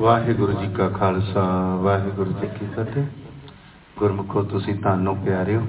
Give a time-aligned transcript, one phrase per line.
[0.00, 3.04] ਵਾਹਿਗੁਰੂ ਜੀ ਕਾ ਖਾਲਸਾ, ਵਾਹਿਗੁਰੂ ਜੀ ਕੀ ਫਤਿਹ।
[3.98, 5.62] ਗੁਰਮੁਖੋ, ਤੁਸੀਂ ਧੰਨੋ ਪਿਆਰਿਓ।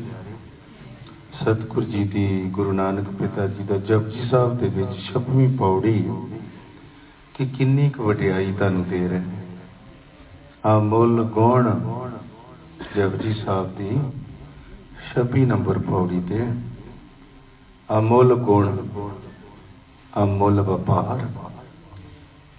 [1.41, 6.11] ਸਤਿਗੁਰ ਜੀ ਦੀ ਗੁਰੂ ਨਾਨਕ ਪਿਤਾ ਜੀ ਦਾ ਜਪਜੀ ਸਾਹਿਬ ਦੇ ਵਿੱਚ ਛਪਵੀਂ ਪੌੜੀ
[7.33, 9.23] ਕਿ ਕਿੰਨੀ ਕੁ ਵਡਿਆਈ ਤੁਹਾਨੂੰ ਦੇ ਰਹੇ।
[10.77, 11.79] ਅਮੁੱਲ ਗੁਣ
[12.97, 13.99] ਜਪਜੀ ਸਾਹਿਬ ਦੀ
[15.15, 16.47] 26 ਨੰਬਰ ਪੌੜੀ ਤੇ
[17.97, 18.87] ਅਮੁੱਲ ਗੁਣ,
[20.23, 21.25] ਅਮੁੱਲ ਵਪਾਰ,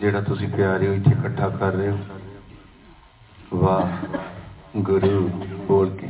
[0.01, 1.98] ਜਿਹੜਾ ਤੁਸੀਂ ਪਿਆਰਿਓ ਇੱਥੇ ਇਕੱਠਾ ਕਰ ਰਹੇ ਹੋ।
[3.55, 4.16] ਵਾਹ
[4.77, 5.28] ਗੁਰੂ
[5.69, 6.09] ਬੋਲ ਕੇ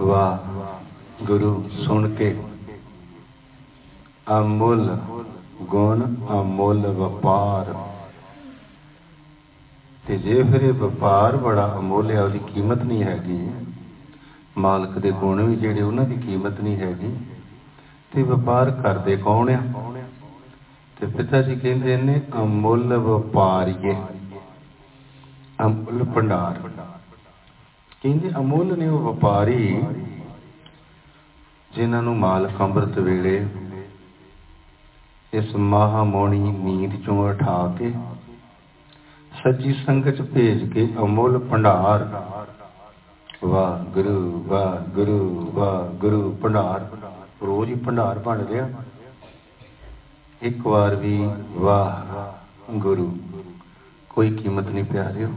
[0.00, 2.42] ਵਾਹ ਗੁਰੂ ਸੁਣ ਕੇ।
[4.38, 4.98] ਅਮੁੱਲ
[5.62, 7.74] ਗੁਣ, ਅਮੁੱਲ ਵਪਾਰ।
[10.08, 13.63] ਤੇ ਜੇ ਫਿਰ ਇਹ ਵਪਾਰ ਬੜਾ ਅਮੁੱਲ ਹੈ, ਉਹਦੀ ਕੀਮਤ ਨਹੀਂ ਹੈਗੀ।
[14.58, 17.16] ਮਾਲਕ ਦੇ ਗੁਣ ਵੀ ਜਿਹੜੇ ਉਹਨਾਂ ਦੀ ਕੀਮਤ ਨਹੀਂ ਹੈਗੀ।
[18.12, 19.60] ਤੇ ਵਪਾਰ ਕਰਦੇ ਕੌਣ ਆ?
[21.00, 23.96] ਤੇ ਪਿਤਾ ਜੀ ਕਹਿੰਦੇ ਨੇ, ਅਮੁੱਲ ਵਪਾਰੀਏ।
[25.66, 26.68] ਅਮੁੱਲ ਭੰਡਾਰ।
[28.02, 29.82] ਕਹਿੰਦੇ ਅਮੁੱਲ ਨੇ ਉਹ ਵਪਾਰੀ
[31.74, 33.46] ਜਿਨ੍ਹਾਂ ਨੂੰ ਮਾਲਕ ਅੰਮ੍ਰਿਤ ਵੇਲੇ
[35.32, 37.92] ਇਸ ਮਹਾਮੋਣੀ ਨੀਂਦ ਚੋਂ ਉਠਾ ਕੇ
[39.32, 42.04] ਸੱਜੀ ਸੰਗਤ ਭੇਜ ਕੇ ਅਮੁੱਲ ਭੰਡਾਰ
[43.44, 46.86] ਵਾਹ ਗੁਰੂ ਵਾਹ ਗੁਰੂ ਵਾਹ ਗੁਰੂ ਭੰਡਾਰ।
[47.46, 48.68] ਰੋਜ਼ ਹੀ ਭੰਡਾਰ ਬਣ ਰਿਹਾ
[50.42, 53.16] ਇੱਕ ਵਾਰ ਵੀ ਵਾਹ ਗੁਰੂ
[54.10, 55.28] ਕੋਈ ਕੀਮਤ ਨਹੀਂ ਪਿਆਰਿਓ,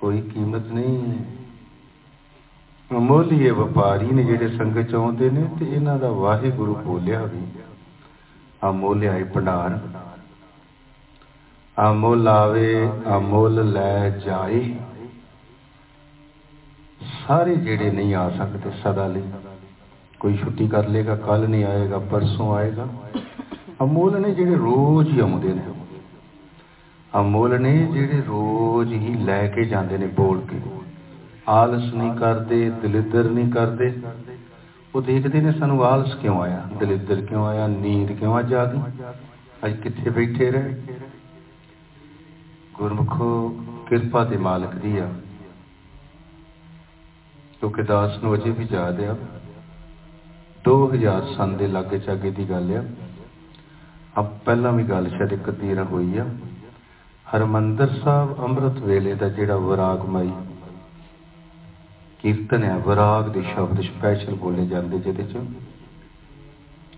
[0.00, 1.14] ਕੋਈ ਕੀਮਤ ਨਹੀਂ।
[2.90, 7.42] ਅਮੋਲੀਏ ਵਪਾਰੀ ਨੇ ਜਿਹੜੇ ਸੰਗਤ ਚ ਆਉਂਦੇ ਨੇ ਤੇ ਇਹਨਾਂ ਦਾ ਵਾਹਿਗੁਰੂ ਬੋਲਿਆ ਵੀ
[8.68, 9.78] ਅਮੋਲਿਆ ਹੀ ਭੰਡਾਰ।
[11.90, 14.74] ਅਮੋਲ ਆਵੇ, ਅਮੋਲ ਲੈ ਜਾਏ।
[17.28, 19.22] ਸਾਰੇ ਜਿਹੜੇ ਨਹੀਂ ਆ ਸਕਦੇ ਸਦਾ ਲਈ।
[20.20, 22.88] ਕੋਈ ਛੁੱਟੀ ਕਰ ਲੇਗਾ ਕੱਲ ਨਹੀਂ ਆਏਗਾ, ਪਰਸੋਂ ਆਏਗਾ।
[23.82, 25.62] ਅਮੋਲ ਨੇ ਜਿਹੜੇ ਰੋਜ਼ ਹੀ ਆਉਂਦੇ ਨੇ।
[27.20, 30.60] ਅਮੋਲ ਨੇ ਜਿਹੜੇ ਰੋਜ਼ ਹੀ ਲੈ ਕੇ ਜਾਂਦੇ ਨੇ ਬੋਲ ਕੇ।
[31.48, 34.00] ਆਲਸ ਨਹੀਂ ਕਰਦੇ, ਦਲਿੱਦਰ ਨਹੀਂ ਕਰਦੇ।
[34.94, 36.68] ਉਹ ਦੇਖਦੇ ਨੇ ਸਾਨੂੰ ਆਲਸ ਕਿਉਂ ਆਇਆ?
[36.80, 37.66] ਦਲਿੱਦਰ ਕਿਉਂ ਆਇਆ?
[37.66, 38.82] ਨੀਂਦ ਕਿਉਂ ਆ ਗਈ?
[39.64, 40.74] ਅੱਜ ਕਿੱਥੇ ਬੈਠੇ ਰਹੇ?
[42.74, 43.48] ਗੁਰਮੁਖੋ,
[43.88, 45.08] ਕਿਰਪਾ ਤੇ ਮਾਲਕ ਦੀ ਆ।
[47.64, 49.16] ਕਿਉਂਕਿ ਦਾਸ ਨੂੰ ਅਜੇ ਵੀ ਯਾਦ ਆ।
[50.64, 52.84] 2000 ਸੰਨ ਦੇ ਲਾਗੇ ਚਾਗੇ ਦੀ ਗੱਲ ਆ।
[54.20, 56.26] ਆ ਪਹਿਲਾਂ ਵੀ ਗੱਲ ਸ਼ਾਇਦ ਇੱਕ ਅੱਧੀ ਹੋਈ ਆ।
[57.36, 60.30] ਹਰਮੰਦਰ ਸਾਹਿਬ ਅੰਮ੍ਰਿਤ ਵੇਲੇ ਦਾ ਜਿਹੜਾ ਵਿਰਾਗਮਈ
[62.18, 65.38] ਕੀਰਤਨ ਹੈ ਵਿਰਾਗ ਦੇ ਸ਼ਬਦ ਸਪੈਸ਼ਲ ਬੋਲੇ ਜਾਂਦੇ ਜਿਹਦੇ ਚ।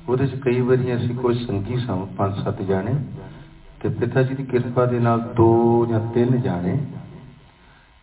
[0.08, 3.04] ਉਹਦੇ ਚ ਕਈ ਵਾਰੀ ਅਸੀਂ ਕੋਈ ਸੰਗੀ ਸਾਂ, ਪੰਜ ਸੱਤ ਜਾਣੇ
[3.80, 6.86] ਤੇ ਪਿਤਾ ਜੀ ਦੀ ਕਿਰਪਾ ਦੇ ਨਾਲ ਦੋ ਜਾਂ ਤਿੰਨ ਜਾਣੇ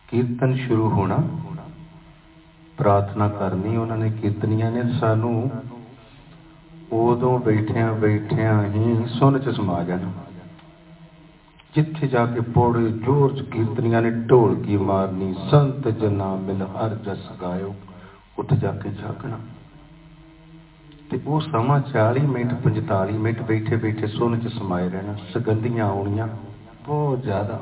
[0.08, 1.18] ਕੀਰਤਨ ਸ਼ੁਰੂ ਹੋਣਾ
[2.78, 5.50] ਪ੍ਰਾਰਥਨਾ ਕਰਨੀ, ਉਹਨਾਂ ਨੇ ਕੀਰਤਨੀਆਂ ਨੇ ਸਾਨੂੰ
[6.92, 10.12] ਉਦੋਂ ਬੈਠਿਆਂ ਬੈਠਿਆਂ ਹੀ ਸੁਣ ਚ ਸਮਾ ਜਾਣਾ।
[11.74, 17.30] ਜਿੱਥੇ ਜਾ ਕੇ ਪੋੜੇ ਜੋਰ ਚ ਕੀਰਤਨੀਆਂ ਨੇ ਢੋਲਕੀ ਮਾਰਨੀ, ਸੰਤ ਜਨਾ ਮਿਲ ਹਰ ਜਸ
[17.42, 17.74] ਗਾਇਓ,
[18.38, 19.38] ਉੱਠ ਜਾ ਕੇ ਜਾਗਣਾ।
[21.10, 26.28] ਤੇ ਉਹ ਸਮਾਂ 40 ਮਿੰਟ 45 ਮਿੰਟ ਬੈਠੇ ਬੈਠੇ ਸੁਣ ਚ ਸਮਾਏ ਰਹਿਣਾ, ਸੁਗੰਧੀਆਂ ਆਉਣੀਆਂ
[26.86, 27.60] ਬਹੁਤ ਜ਼ਿਆਦਾ।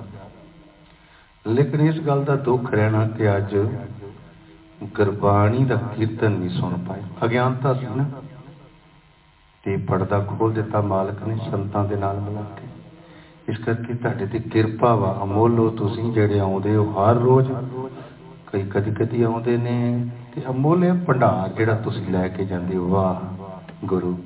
[1.47, 3.57] ਲੇਕਿਨ ਇਸ ਗੱਲ ਦਾ ਦੁੱਖ ਰਹਿਣਾ ਕਿ ਅੱਜ
[4.83, 8.05] ਗੁਰਬਾਣੀ ਦਾ ਕੀਰਤਨ ਨਹੀਂ ਸੁਣ ਪਾਏ। ਅਗਿਆਨਤਾ ਸੀ ਨਾ।
[9.65, 12.67] ਤੇ ਪਰਦਾ ਖੋਲ ਦਿੱਤਾ ਮਾਲਕ ਨੇ ਸੰਤਾਂ ਦੇ ਨਾਲ ਮਿਲਾ ਕੇ।
[13.49, 17.53] ਇਸ ਕਰਕੇ ਤੁਹਾਡੇ ਤੇ ਕਿਰਪਾ ਵਾ। ਅਮੋਲੋ ਤੁਸੀਂ ਜਿਹੜੇ ਆਉਂਦੇ ਹੋ ਹਰ ਰੋਜ਼
[18.53, 23.45] ਕਈ ਕਦੀ ਕਦੀ ਆਉਂਦੇ ਨੇ। ਤੇ ਅਮੋਲੇ ਭੰਡਾਰ ਜਿਹੜਾ ਤੁਸੀਂ ਲੈ ਕੇ ਜਾਂਦੇ ਹੋ, ਵਾਹ,
[23.85, 24.23] ਗੁਰੂ।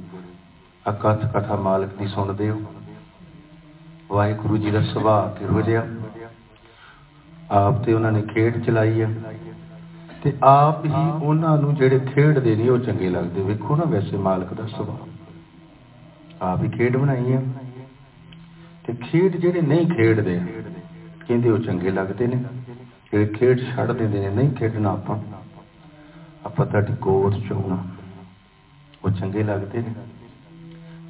[0.88, 2.62] ਅਕਥ ਕਥਾ ਮਾਲਕ ਦੀ ਸੁਣਦੇ ਹੋ।
[4.10, 5.86] ਵਾਹਿਗੁਰੂ ਜੀ ਦਾ ਸੁਭਾਅ ਕਿਹੋ ਜਿਹਾ।
[7.50, 9.08] ਆਪ ਤੇ ਉਹਨਾਂ ਨੇ ਖੇਡ ਚਲਾਈ ਆ।
[10.26, 10.90] ਤੇ ਆਪ ਹੀ
[11.22, 15.06] ਉਹਨਾਂ ਨੂੰ ਜਿਹੜੇ ਖੇਡਦੇ ਨਹੀਂ ਉਹ ਚੰਗੇ ਲੱਗਦੇ। ਵੇਖੋ ਨਾ ਵੈਸੇ ਮਾਲਕ ਦਾ ਸੁਭਾਅ।
[16.42, 17.42] ਆਪ ਹੀ ਖੇਡ ਬਣਾਈ ਆ।
[18.86, 20.40] ਤੇ ਖੇਡ ਜਿਹੜੇ ਨਹੀਂ ਖੇਡਦੇ
[21.28, 22.44] ਕਹਿੰਦੇ ਉਹ ਚੰਗੇ ਲੱਗਦੇ ਨੇ।
[23.12, 25.18] ਜਿਹੜੇ ਖੇਡ ਛੱਡ ਦਿੰਦੇ ਨੇ ਨਹੀਂ ਖੇਡਣਾ ਆਪਾਂ।
[26.46, 27.84] ਆਪਾਂ ਤੁਹਾਡੀ ਗੋਦ ਚੋਣਾ
[29.04, 29.94] ਉਹ ਚੰਗੇ ਲੱਗਦੇ ਨੇ।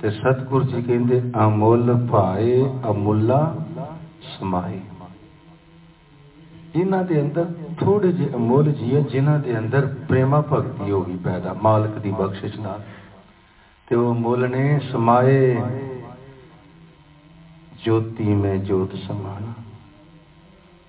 [0.02, 3.66] ਤੇ ਸਤਿਗੁਰ ਜੀ ਕਹਿੰਦੇ ਅਮੁੱਲ ਭਾਏ ਅਮੁੱਲਾ
[4.38, 4.80] ਸਮਾਏ।
[6.76, 7.54] ਇਹਨਾਂ ਦੇ ਅੰਦਰ
[7.86, 12.10] ਥੋੜੇ ਜਿਹੇ ਅਮੋਲ ਜੀ ਹੈ, ਜਿਨ੍ਹਾਂ ਦੇ ਅੰਦਰ ਪ੍ਰੇਮਾ ਭਗਤੀ ਹੋ ਗਈ ਪੈਦਾ, ਮਾਲਕ ਦੀ
[12.10, 12.82] ਬਖਸ਼ਿਸ਼ ਨਾਲ।
[13.86, 15.62] ਤੇ ਉਹ ਅਮੋਲ ਨੇ ਸਮਾਏ
[17.84, 19.52] ਜੋਤੀ ਮੈਂ ਜੋਤ ਸਮਾਣਾ।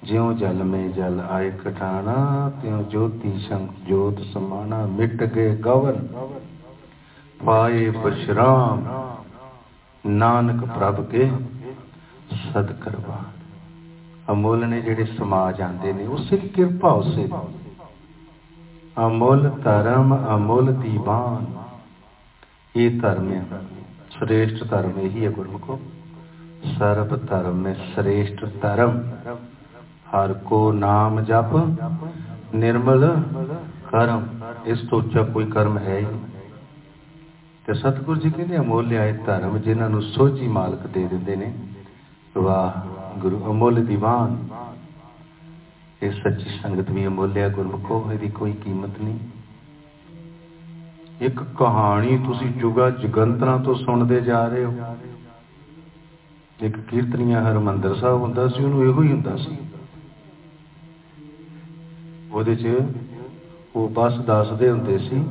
[0.04, 6.08] ਜਿਉ ਜਲ ਮੈਂ ਜਲ ਆਏ ਕਟਾਣਾ, ਤਿਉ ਜੋਤੀ ਸੰਗ ਜੋਤ ਸਮਾਣਾ। ਮਿਟ ਗਏ ਗਵਨ,
[7.46, 8.86] ਪਾਏ ਬਸ਼ਰਾਮ
[10.08, 11.32] ਨਾਨਕ ਪ੍ਰਭ ਕੇ
[12.54, 13.20] ਸਦ ਕਰਵਾ।
[14.32, 17.28] ਅਮੁੱਲ ਨੇ ਜਿਹੜੇ ਸਮਾ ਜਾਂਦੇ ਨੇ ਉਸੇ ਦੀ ਕਿਰਪਾ ਉਸੇ
[18.98, 21.46] ਅਮੁੱਲ ਧਰਮ, ਅਮੁੱਲ ਦੀਵਾਨ।
[22.76, 23.46] ਇਹ ਧਰਮ ਹੈ।
[24.10, 25.80] ਸ੍ਰੇਸ਼ਟ ਧਰਮ ਇਹੀ ਹੈ ਗੁਰਮੁਖੋ।
[26.78, 29.02] ਸਰਬ ਧਰਮ ਮੈਂ ਸ੍ਰੇਸ਼ਟ ਧਰਮ।
[30.10, 31.56] ਹਰ ਕੋ ਨਾਮ ਜਪ,
[32.56, 33.24] ਨਿਰਮਲ
[33.92, 34.26] ਕਰਮ।
[34.66, 36.06] ਇਸ ਤੋਂ ਉੱਚਾ ਕੋਈ ਕਰਮ ਹੈ ਹੀ
[37.66, 41.54] ਤੇ ਸਤਿਗੁਰੂ ਜੀ ਕਹਿੰਦੇ, ਅਮੋਲ ਇਹ ਧਰਮ ਜਿਨ੍ਹਾਂ ਨੂੰ ਸੋਝੀ ਮਾਲਕ ਦੇ ਦਿੰਦੇ ਨੇ।
[42.38, 44.48] ਵਾਹ ਗੁਰੂ ਅਮੁੱਲ ਦੀਵਾਨ
[46.04, 49.19] ਇਹ ਸੱਚੀ ਸੰਗਤ ਵੀ ਅਮੁੱਲ ਹੈ ਗੁਰਮੁਖੋ, ਇਹਦੀ ਕੋਈ ਕੀਮਤ ਨਹੀਂ।
[51.22, 54.74] ਇੱਕ ਕਹਾਣੀ ਤੁਸੀਂ ਜੁਗਾ ਜਗੰਤਰਾਂ ਤੋਂ ਸੁਣਦੇ ਜਾ ਰਹੇ ਹੋ।
[56.62, 59.57] ਇੱਕ ਕੀਰਤਨੀਆ ਹਰਮੰਦਰ ਸਾਹਿਬ ਹੁੰਦਾ ਸੀ, ਉਹਨੂੰ ਇਹੋ ਹੀ ਹੁੰਦਾ ਸੀ।
[62.31, 62.68] ਉਹਦੇ 'ਚ
[63.75, 65.24] ਉਹ ਬਸ ਦੱਸਦੇ ਹੁੰਦੇ ਸੀ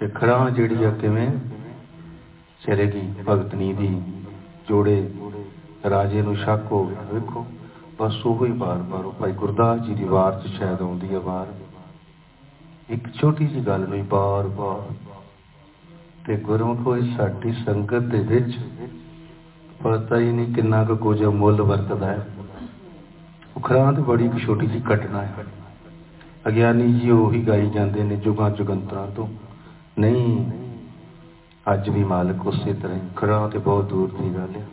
[0.00, 1.30] ਕਿ ਖਰਾਂ ਜਿਹੜੀ ਆ ਕਿਵੇਂ
[2.66, 4.02] ਚਲੇਗੀ ਭਗਤਨੀ ਦੀ
[4.68, 5.10] ਜੋੜੇ
[5.90, 7.46] ਰਾਜੇ ਨੂੰ ਸ਼ੱਕ ਹੋ ਗਿਆ, ਵੇਖੋ।
[7.98, 11.46] ਬਸ ਉਹ ਹੀ ਬਾਰ-ਬਾਰ ਉਹ ਭਾਈ ਗੁਰਦਾਸ ਜੀ ਦੀ ਵਾਰ 'ਚ ਸ਼ਾਇਦ ਆਉਂਦੀ ਹੈ ਵਾਰ।
[12.90, 14.94] ਇੱਕ ਛੋਟੀ ਜੀ ਗੱਲ ਨੂੰ ਬਾਰ-ਬਾਰ
[16.26, 18.58] ਤੇ ਗੁਰਮੁਖ ਹੋਈ ਸਾਡੀ ਸੰਗਤ ਦੇ ਵਿੱਚ
[19.82, 22.28] ਪਤਾ ਹੀ ਨਹੀਂ ਕਿੰਨਾ ਕੁ ਕੁਝ ਮੁੱਲ ਵਰਤਦਾ ਹੈ।
[23.56, 25.34] ਉਖਰਾਂਤ ਬੜੀ ਇੱਕ ਛੋਟੀ ਜੀ ਘਟਨਾ ਹੈ।
[26.48, 29.28] ਅਗਿਆਨੀ ਜੀ ਉਹੀ ਗਾਈ ਜਾਂਦੇ ਨੇ ਜੁਗਾਂ ਜੁਗੰਤਰਾਂ ਤੋਂ।
[29.98, 30.50] ਨਹੀਂ,
[31.72, 33.00] ਅੱਜ ਵੀ ਮਾਲਕ ਉਸੇ ਤਰ੍ਹਾਂ ਹੀ।
[33.48, 34.66] ਤੇ ਬਹੁਤ ਦੂਰ ਦੀ ਗੱਲ ਹੈ।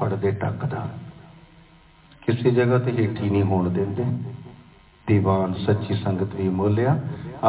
[0.00, 0.88] ਪੜਦੇ ਟੱਕਦਾ।
[2.26, 4.04] ਕਿਸੇ ਜਗ੍ਹਾ ਤੇ ਹੇਠੀ ਨਹੀਂ ਹੋਣ ਦਿੰਦੇ।
[5.06, 7.00] ਦੀਵਾਨ ਸੱਚੀ ਸੰਗਤ ਵੀ ਮੋਲਿਆ।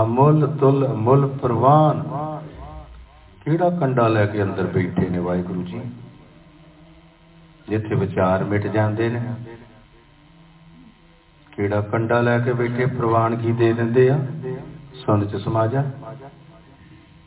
[0.03, 2.03] ਅਮੁੱਲ ਤੁਲ ਅਮੁੱਲ ਪ੍ਰਵਾਨ।
[3.45, 5.81] ਕਿਹੜਾ ਕੰਡਾ ਲੈ ਕੇ ਅੰਦਰ ਬੈਠੇ ਨੇ ਵਾਹਿਗੁਰੂ ਜੀ?
[7.69, 9.21] ਜਿੱਥੇ ਵਿਚਾਰ ਮਿਟ ਜਾਂਦੇ ਨੇ।
[11.51, 14.27] ਕਿਹੜਾ ਕੰਡਾ ਲੈ ਕੇ ਬੈਠੇ ਪ੍ਰਵਾਨਗੀ ਦੇ ਦਿੰਦੇ ਆ?
[14.93, 15.85] ਸੁਣ ਚ ਸਮਾਜਾ।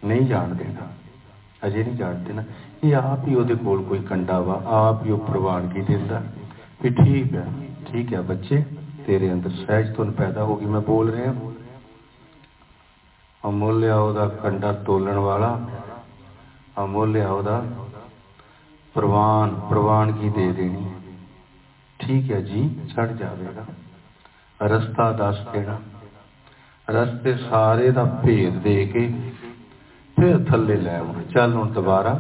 [0.05, 0.93] ਨਹੀਂ ਜਾਣ ਦੇਣਾ।
[1.67, 2.43] ਅਜੇ ਨਹੀਂ ਜਾਣਦੇ ਨਾ
[2.85, 6.21] ਇਹ ਆਪ ਹੀ ਉਹਦੇ ਕੋਲ ਕੋਈ ਕੰਡਾ ਵਾ ਆਪ ਹੀ ਉਹ ਪ੍ਰਵਾਨਗੀ ਦਿੰਦਾ
[6.83, 7.47] ਵੀ ਠੀਕ ਹੈ
[7.87, 8.63] ਠੀਕ ਹੈ ਬੱਚੇ
[9.07, 11.33] ਤੇਰੇ ਅੰਦਰ ਸਹਿਜ ਤੋਂ ਪੈਦਾ ਹੋ ਗਈ ਮੈਂ ਬੋਲ ਰਿਹਾ
[13.43, 15.59] ਅਮੁੱਲਿਆ ਉਹਦਾ ਕੰਡਾ ਤੋਲਣ ਵਾਲਾ
[16.85, 17.63] ਅਮੁੱਲਿਆ ਉਹਦਾ
[18.95, 20.85] ਪ੍ਰਵਾਨ ਪ੍ਰਵਾਨਗੀ ਦੇ ਦੇਣੀ
[22.01, 23.65] ਠੀਕ ਹੈ ਜੀ ਛੱਡ ਜਾਵੇਗਾ
[24.61, 25.79] ਰਸਤਾ ਦੱਸ ਦੇਣਾ
[26.89, 29.09] ਰਸਤੇ ਸਾਰੇ ਦਾ ਭੇਦ ਦੇ ਕੇ
[30.17, 32.19] ਫਿਰ ਥੱਲੇ ਲੈ ਆਉਣਾ ਚੱਲ ਹੁਣ ਦੁਬਾਰਾ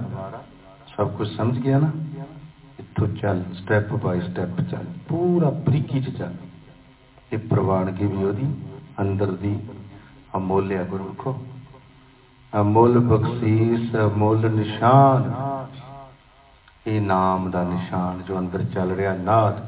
[0.96, 1.90] ਸਭ ਕੁਝ ਸਮਝ ਗਿਆ ਨਾ?
[2.80, 6.34] ਇੱਥੋਂ ਚੱਲ ਸਟੈਪ ਬਾਈ ਸਟੈਪ ਚੱਲ, ਪੂਰਾ ਬਰੀਕੀ ਚ ਚੱਲ।
[7.32, 8.54] ਇਹ ਪ੍ਰਵਾਨਗੀ ਵੀ ਉਹਦੀ?
[9.00, 9.58] ਅੰਦਰ ਦੀ
[10.36, 11.36] ਅਮੋਲਿਆ ਗੁਰਮੁਖੋ।
[12.52, 15.32] ਅਮੋਲ ਬਖਸ਼ੀਸ, ਅਮੋਲ ਨਿਸ਼ਾਨ।
[16.86, 19.64] ਇਹ ਨਾਮ ਦਾ ਨਿਸ਼ਾਨ ਜੋ ਅੰਦਰ ਚੱਲ ਰਿਹਾ, ਨਾਦ।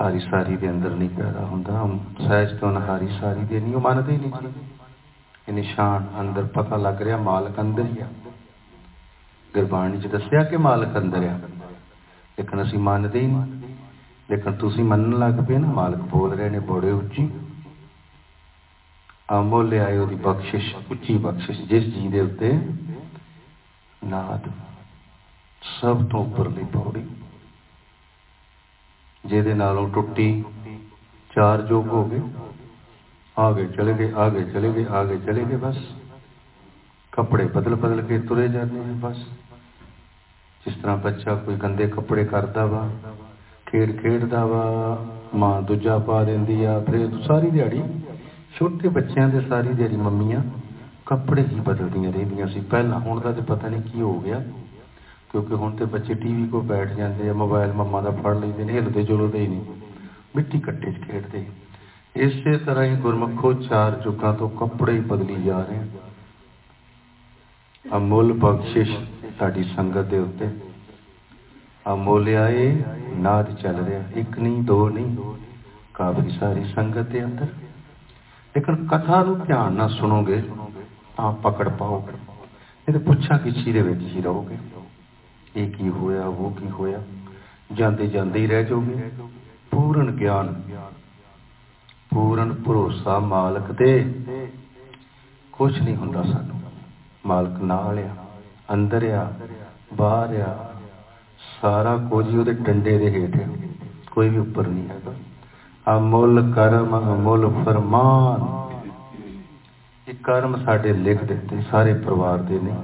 [0.00, 1.88] ਹਾਰੀ ਸਾਰੀ ਦੇ ਅੰਦਰ ਨਹੀਂ ਪੈਦਾ ਹੁੰਦਾ।
[2.28, 4.32] ਸਹਿਜ ਤੋਂ ਹਾਰੀ ਸਾਰੀ ਦੇ ਨਹੀਂ, ਉਹ ਮੰਨਦੇ ਨਹੀਂ।
[5.48, 8.06] ਇਹ ਨਿਸ਼ਾਨ ਅੰਦਰ ਪਤਾ ਲੱਗ ਰਿਹਾ, ਮਾਲਕ ਅੰਦਰ ਹੀ ਆ।
[9.54, 11.38] ਗੁਰਬਾਣੀ ਚ ਦੱਸਿਆ ਕਿ ਮਾਲਕ ਅੰਦਰ ਆ।
[12.38, 13.74] ਲੇਕਿਨ ਅਸੀਂ ਮੰਨਦੇ ਹੀ ਨਹੀਂ।
[14.30, 17.30] ਲੇਕਿਨ ਤੁਸੀਂ ਮੰਨਣ ਲੱਗ ਪਏ ਨਾ, ਮਾਲਕ ਬੋਲ ਰਹੇ ਨੇ, ਬੜੇ ਉੱਚੀ।
[19.38, 22.60] ਅਮੁੱਲ ਆਏ ਉਹਦੀ ਬਖਸ਼ਿਸ਼, ਉੱਚੀ ਬਖਸ਼ਿਸ਼, ਜਿਸ ਜੀ ਦੇ ਉੱਤੇ
[24.04, 24.50] ਨਾਦ।
[25.80, 27.04] ਸਭ ਤੋਂ ਉੱਪਰਲੀ ਪੌੜੀ,
[29.26, 30.44] ਜਿਹਦੇ ਨਾਲੋਂ ਟੁੱਟੀ
[31.34, 32.20] ਚਾਰ ਜੋਗ ਹੋ ਗਏ।
[33.38, 35.78] ਆਗੇ ਚਲੇ ਗਏ, ਆਗੇ ਚਲੇ ਗਏ, ਆਗੇ ਚਲੇ ਗਏ, ਬਸ।
[37.12, 39.26] ਕੱਪੜੇ ਬਦਲ ਬਦਲ ਕੇ ਤੁਰੇ ਜਾਂਦੇ ਨੇ, ਬਸ।
[40.66, 42.88] ਜਿਸ ਤਰ੍ਹਾਂ ਬੱਚਾ ਕੋਈ ਗੰਦੇ ਕੱਪੜੇ ਕਰਦਾ ਵਾ,
[43.66, 44.64] ਖੇਡ ਖੇਡਦਾ ਵਾ,
[45.34, 47.82] ਮਾਂ ਦੂਜਾ ਪਾ ਦਿੰਦੀ ਆ, ਫਿਰ ਸਾਰੀ ਦਿਹਾੜੀ
[48.54, 50.42] ਛੋਟੇ ਬੱਚਿਆਂ ਦੇ ਸਾਰੀ ਦਿਹਾੜੀ ਮੰਮੀਆਂ
[51.06, 54.42] ਕੱਪੜੇ ਹੀ ਬਦਲਦੀਆਂ ਰਹਿੰਦੀਆਂ ਸੀ। ਪਹਿਲਾਂ ਹੁਣ ਦਾ ਤੇ ਪਤਾ ਨਹੀਂ ਕੀ ਹੋ ਗਿਆ,
[55.32, 58.72] ਕਿਉਂਕਿ ਹੁਣ ਤੇ ਬੱਚੇ ਟੀਵੀ ਕੋ ਬੈਠ ਜਾਂਦੇ ਆ ਮੋਬਾਈਲ ਮੰਮਾ ਦਾ ਫੜ ਲੈਂਦੇ ਨੇ,
[58.72, 59.64] ਹਿਲਦੇ ਜੁਲਦੇ ਹੀ ਨਹੀਂ,
[60.36, 61.44] ਮਿੱਟੀ ਕੱਟੇ 'ਚ ਖੇਡਦੇ।
[62.16, 65.80] ਇਸੇ ਤਰ੍ਹਾਂ ਹੀ ਗੁਰਮਖੋ ਚਾਰ ਜੁਗਾਂ ਤੋਂ ਕੱਪੜੇ ਹੀ ਬਦਲੀ ਜਾ ਰਹੇ
[67.84, 68.92] ਅਮੁੱਲ ਬਖਸ਼ਿਸ਼
[69.38, 70.48] ਸਾਡੀ ਸੰਗਤ ਦੇ ਉੱਤੇ।
[71.92, 72.84] ਅਮੋਲਿਆਏ
[73.16, 75.16] ਨਾਦ ਚੱਲ ਰਿਹਾ। ਇੱਕ ਨਹੀਂ, ਦੋ ਨਹੀਂ।
[75.94, 77.44] ਕਾਫੀ ਸਾਰੀ ਸੰਗਤ ਦੇ ਅੰਦਰ।
[78.56, 80.42] ਲੇਕਿਨ ਕਥਾ ਨੂੰ ਧਿਆਨ ਨਾਲ ਸੁਣੋਗੇ,
[81.16, 82.16] ਤਾਂ ਪਕੜ ਪਾਓਗੇ।
[82.88, 84.58] ਇਹ ਪੁੱਛਾਂ ਕਿਸੇ ਦੇ ਵਿੱਚ ਹੀ ਰਹੋਗੇ।
[85.56, 87.02] ਇਹ ਕੀ ਹੋਇਆ, ਉਹ ਕੀ ਹੋਇਆ?
[87.72, 89.10] ਜਾਂਦੇ ਜਾਂਦੇ ਹੀ ਰਹਿ ਜਾਓਗੇ।
[89.70, 90.62] ਪੂਰਨ ਗਿਆਨ,
[92.10, 94.14] ਪੂਰਨ ਭਰੋਸਾ ਮਾਲਕ ਤੇ।
[95.52, 96.60] ਕੁਝ ਨਹੀਂ ਹੁੰਦਾ ਸਾਨੂੰ।
[97.26, 98.23] ਮਾਲਕ ਨਾਲ ਆ।
[98.72, 99.32] ਅੰਦਰ ਆ,
[99.94, 100.74] ਬਾਹਰ ਆ,
[101.62, 103.48] ਸਾਰਾ ਕੁਝ ਹੀ ਉਹਦੇ ਡੰਡੇ ਦੇ ਹੇਠ ਹੈ
[104.10, 105.14] ਕੋਈ ਵੀ ਉੱਪਰ ਨਹੀਂ ਹੈਗਾ।
[105.96, 108.46] ਅਮੁੱਲ ਕਰਮ ਅਮੁੱਲ ਫਰਮਾਨ।
[110.08, 112.74] ਇਹ ਕਰਮ ਸਾਡੇ ਲਿਖ ਦਿੱਤੇ, ਸਾਰੇ ਪਰਿਵਾਰ ਦੇ ਨੇ।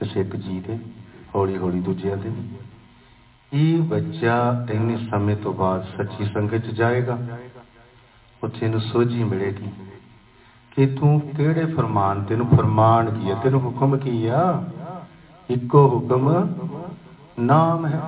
[0.00, 0.78] ਕਿਸੇ ਇੱਕ ਜੀ ਦੇ
[1.34, 2.32] ਹੌਲੀ ਹੌਲੀ ਦੂਜਿਆਂ ਦੇ।
[3.52, 7.18] ਇਹ ਬੱਚਾ ਇੰਨੇ ਸਮੇਂ ਤੋਂ ਬਾਅਦ ਸੱਚੀ ਸੰਗਤ ਚ ਜਾਏਗਾ।
[8.42, 9.68] ਉੱਥੇ ਨੂੰ ਸੋਝੀ ਮਿਲੇਗੀ
[10.70, 14.64] ਕਿ ਤੂੰ ਕਿਹੜੇ ਫਰਮਾਨ, ਤੈਨੂੰ ਫਰਮਾਨ ਕੀ ਹੈ ਤੈਨੂੰ ਹੁਕਮ ਕੀ ਆ?
[15.50, 16.28] ਇੱਕੋ ਹੁਕਮ
[17.38, 18.00] ਨਾਮ ਹੈ।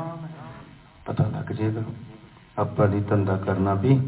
[1.06, 1.82] ਪਤਾ ਲੱਗ ਜਾਏਗਾ,
[2.58, 3.98] ਆਪਾਂ ਦੀ ਧੰਦਾ ਕਰਨਾ ਵੀ,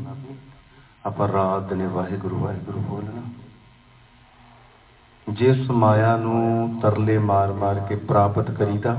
[1.07, 3.23] ਆਪਾਂ ਰਾਤ ਨੇ ਵਾਹਿਗੁਰੂ ਵਾਹਿਗੁਰੂ ਬੋਲਣਾ।
[5.27, 8.95] ਜਿਸ ਮਾਇਆ ਨੂੰ ਤਰਲੇ ਮਾਰ-ਮਾਰ ਕੇ ਪ੍ਰਾਪਤ ਕਰੀਦਾ,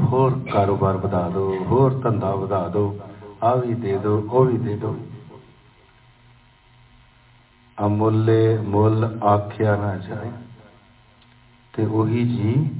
[0.00, 2.98] ਹੋਰ ਕਾਰੋਬਾਰ ਵਧਾ ਦਿਓ ਹੋਰ ਧੰਦਾ ਵਧਾ ਦਿਓ
[3.42, 4.96] ਆ ਵੀ ਦੇ ਦਿਓ ਉਹ ਵੀ ਦੇ ਦਿਓ
[7.78, 10.30] ਅਮੁੱਲੇ ਮੁੱਲ ਆਖਿਆ ਨਾ ਜਾਏ।
[11.74, 12.70] ਤੇ ਉਹੀ ਜੀ,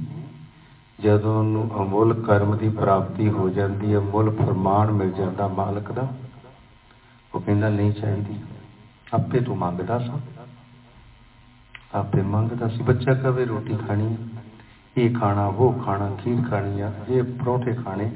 [0.99, 6.07] ਜਦੋਂ ਉਹਨੂੰ ਅਮੁੱਲ ਕਰਮ ਦੀ ਪ੍ਰਾਪਤੀ ਹੋ ਜਾਂਦੀ ਹੈ ਮੁੱਲ ਫਰਮਾਨ ਮਿਲ ਜਾਂਦਾ ਮਾਲਕ ਦਾ,
[7.35, 8.39] ਉਹ ਕਹਿੰਦਾ ਨਹੀਂ ਚਾਹੀਦੀ।
[9.13, 10.11] ਆਪੇ ਤੂੰ ਮੰਗਦਾ ਸੀ।
[11.93, 14.17] ਆਪੇ ਮੰਗਦਾ ਸੀ। ਬੱਚਾ ਕਵੇ ਰੋਟੀ ਖਾਣੀ ਹੈ
[14.97, 18.11] ਇਹ ਖਾਣਾ, ਉਹ ਖਾਣਾ, ਖੀਰ ਖਾਣੀ ਆ। ਇਹ ਪਰੌਂਠੇ ਖਾਣੇ,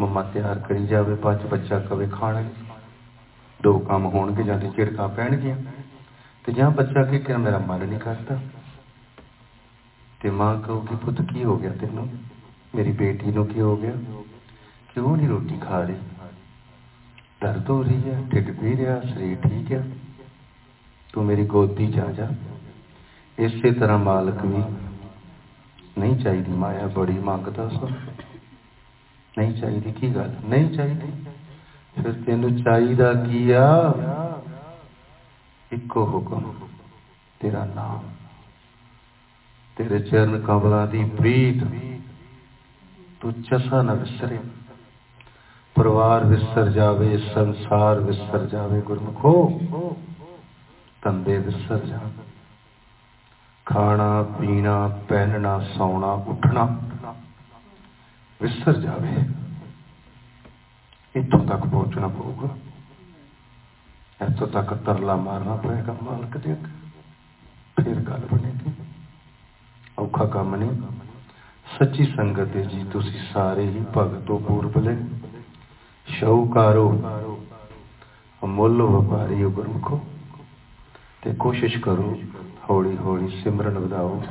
[0.00, 2.42] ਮੰਮਾ ਤਿਆਰ ਕਰੀ ਜਾਵੇ, ਬਾਅਦ ਬੱਚਾ ਕਵੇ ਖਾਣਾ
[3.62, 5.56] ਦੋ ਕੰਮ ਹੋਣਗੇ ਜਾਂ ਤੇ ਝਿੜਕਾਂ ਪੈਣਗੀਆਂ।
[6.44, 8.38] ਤੇ ਜਾਂ ਬੱਚਾ ਕੀ ਕਿ ਮੇਰਾ ਮਨ ਨਹੀਂ ਕਰਦਾ।
[10.22, 12.08] ਤੇ ਮਾਂ ਕਹੂਗੀ, ਪੁੱਤ ਕੀ ਹੋ ਗਿਆ ਤੈਨੂੰ?
[12.74, 13.92] ਮੇਰੀ ਬੇਟੀ ਨੂੰ ਕੀ ਹੋ ਗਿਆ?
[14.94, 15.96] ਕਿਉਂ ਨਹੀਂ ਰੋਟੀ ਖਾ ਰਹੀ?
[17.42, 19.90] ਦਰਦ ਹੋ ਰਹੀ ਹੈ, ਢਿੱਡ ਪੀ ਰਿਹਾ, ਸਰੀਰ ਠੀਕ ਹੈ।
[21.12, 22.30] ਤੂੰ ਮੇਰੀ ਗੋਦੀ ਚ ਆ ਜਾ।
[23.38, 24.62] ਇਸੇ ਤਰ੍ਹਾਂ ਮਾਲਕ ਵੀ
[25.98, 27.90] ਨਹੀਂ ਚਾਹੀਦੀ। ਮਾਇਆ ਬੜੀ ਮੰਗਦਾ ਸੋ।
[29.38, 30.34] ਨਹੀਂ ਚਾਹੀਦੀ, ਕੀ ਗੱਲ?
[30.44, 31.12] ਨਹੀਂ ਚਾਹੀਦੀ।
[32.02, 33.94] ਫਿਰ ਤੈਨੂੰ ਚਾਹੀਦਾ ਕੀ ਆ?
[35.72, 36.54] ਇੱਕੋ ਹੁਕਮ,
[37.40, 38.21] ਤੇਰਾ ਨਾਮ।
[39.82, 41.64] ਤੇਰੇ ਚਰਨ ਕਮਲਾਂ ਦੀ ਪ੍ਰੀਤ,
[43.20, 44.38] ਤੂੰ ਚਸਾ ਨਾ ਵਿਸਰੇ।
[45.74, 49.60] ਪਰਿਵਾਰ ਵਿਸਰ ਜਾਵੇ, ਸੰਸਾਰ ਵਿਸਰ ਜਾਵੇ ਗੁਰਮਖੋ,
[51.02, 52.10] ਤੰਦੇ ਵਿਸਰ ਜਾਵੇ
[53.66, 56.64] ਖਾਣਾ, ਪੀਣਾ, ਪਹਿਨਣਾ, ਸੌਣਾ, ਉੱਠਣਾ,
[58.42, 59.16] ਵਿਸਰ ਜਾਵੇ।
[61.16, 62.48] ਇੱਥੋਂ ਤੱਕ ਪਹੁੰਚਣਾ ਪਊਗਾ।
[64.26, 66.54] ਇੱਥੋਂ ਤੱਕ ਤਰਲਾ ਮਾਰਨਾ ਪਏਗਾ ਮਾਲਕ ਦੇ
[67.76, 68.61] ਫਿਰ ਗੱਲ ਬਣੇਗੀ।
[70.02, 70.70] ਔਖਾ ਕੰਮ ਨਹੀਂ।
[71.78, 74.96] ਸੱਚੀ ਸੰਗਤ ਦੇ ਜੀ, ਤੁਸੀਂ ਸਾਰੇ ਹੀ ਭਗਤੋ ਪੂਰਬਲੇ
[76.08, 76.88] ਸ਼ੌਕਾਰੋ
[78.42, 80.00] ਅਮੁੱਲ ਵਪਾਰੀ ਗੁਰਮਖੋ
[81.22, 82.16] ਤੇ ਕੋਸ਼ਿਸ਼ ਕਰੋ,
[82.70, 84.22] ਹੌਲੀ ਹੌਲੀ ਸਿਮਰਨ ਵਧਾਓ।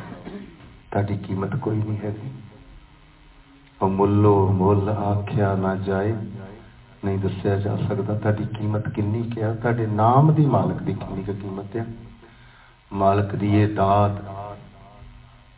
[0.92, 2.32] ਤੁਹਾਡੀ ਕੀਮਤ ਕੋਈ ਨਹੀਂ ਹੈਗੀ।
[3.86, 6.16] ਅਮੁੱਲੋ ਮੁੱਲ ਆਖਿਆ ਨਾ ਜਾਏ,
[7.06, 11.34] ਨਹੀਂ ਦੱਸਿਆ ਜਾ ਸਕਦਾ ਤੁਹਾਡੀ ਕੀਮਤ ਕਿੰਨੀ ਕਿਹਾ ਤੁਹਾਡੇ ਨਾਮ ਦੀ ਮਾਲਕ ਦੀ ਕਿੰਨੀ ਕੁ
[11.34, 11.86] ਕੀਮਤ ਆ।
[12.92, 14.22] ਮਾਲਕ ਦੀ ਇਹ ਦਾਤ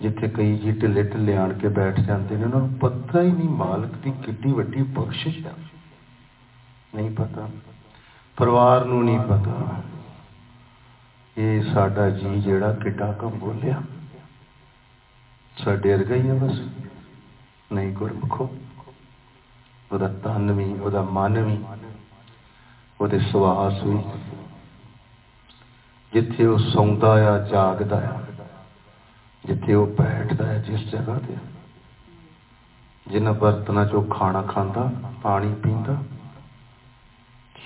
[0.02, 3.50] ਜਿੱਥੇ ਕਈ ਜੀ ਢਿੱਲੇ ਢਿੱਲੇ ਆਣ ਕੇ ਬੈਠ ਜਾਂਦੇ ਨੇ, ਉਹਨਾਂ ਨੂੰ ਪਤਾ ਹੀ ਨਹੀਂ
[3.50, 5.54] ਮਾਲਕ ਦੀ ਕਿੰਨੀ ਵੱਡੀ ਬਖਸ਼ਿਸ਼ ਹੈ
[6.96, 7.50] ਨਹੀਂ ਪਤਾ।
[8.38, 9.84] ਪਰਿਵਾਰ ਨੂੰ ਨਹੀਂ ਪਤਾ।
[11.38, 13.82] ਇਹ ਸਾਡਾ ਜੀ ਜਿਹੜਾ ਕਿੱਡਾ ਕੰਮ ਬੋਲਿਆ।
[15.58, 16.62] ਸਾਡੇ ਵਰਗਾ ਹੀ ਆ ਬਸ।
[17.74, 18.58] ਨਹੀਂ ਗੁਰਮੁਖੋ।
[19.92, 21.64] ਉਹਦਾ ਤਨ ਵੀ, ਉਹਦਾ ਮਨ ਵੀ,
[23.02, 24.00] ਉਹਦੇ ਸਵਾਸ ਵੀ।
[26.14, 28.23] ਜਿੱਥੇ ਉਹ ਸੌਂਦਾ ਆ, ਜਾਗਦਾ ਆ।
[29.46, 31.36] ਜਿੱਥੇ ਉਹ ਬੈਠਦਾ ਹੈ, ਜਿਸ ਜਗ੍ਹਾ ਤੇ।
[33.08, 34.92] ਜਿਨ੍ਹਾਂ ਬਰਤਨਾਂ ਚੋਂ ਖਾਣਾ ਖਾਂਦਾ,
[35.24, 35.98] ਪਾਣੀ ਪੀਂਦਾ,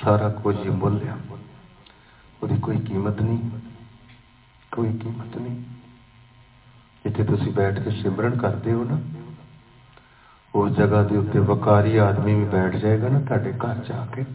[0.03, 0.99] ਸਾਰਾ ਕੁਝ ਹੀ ਮੁੱਲ
[2.43, 3.49] ਉਹਦੀ ਕੋਈ ਕੀਮਤ ਨਹੀਂ,
[4.71, 5.55] ਕੋਈ ਕੀਮਤ ਨਹੀਂ।
[7.03, 8.99] ਜਿੱਥੇ ਤੁਸੀਂ ਬੈਠ ਕੇ ਸਿਮਰਨ ਕਰਦੇ ਹੋ ਨਾ,
[10.55, 14.25] ਉਸ ਜਗ੍ਹਾ ਦੇ ਉੱਤੇ ਵਕਾਰੀ ਆਦਮੀ ਵੀ ਬੈਠ ਜਾਏਗਾ ਨਾ ਤੁਹਾਡੇ ਘਰ ਜਾ ਕੇ।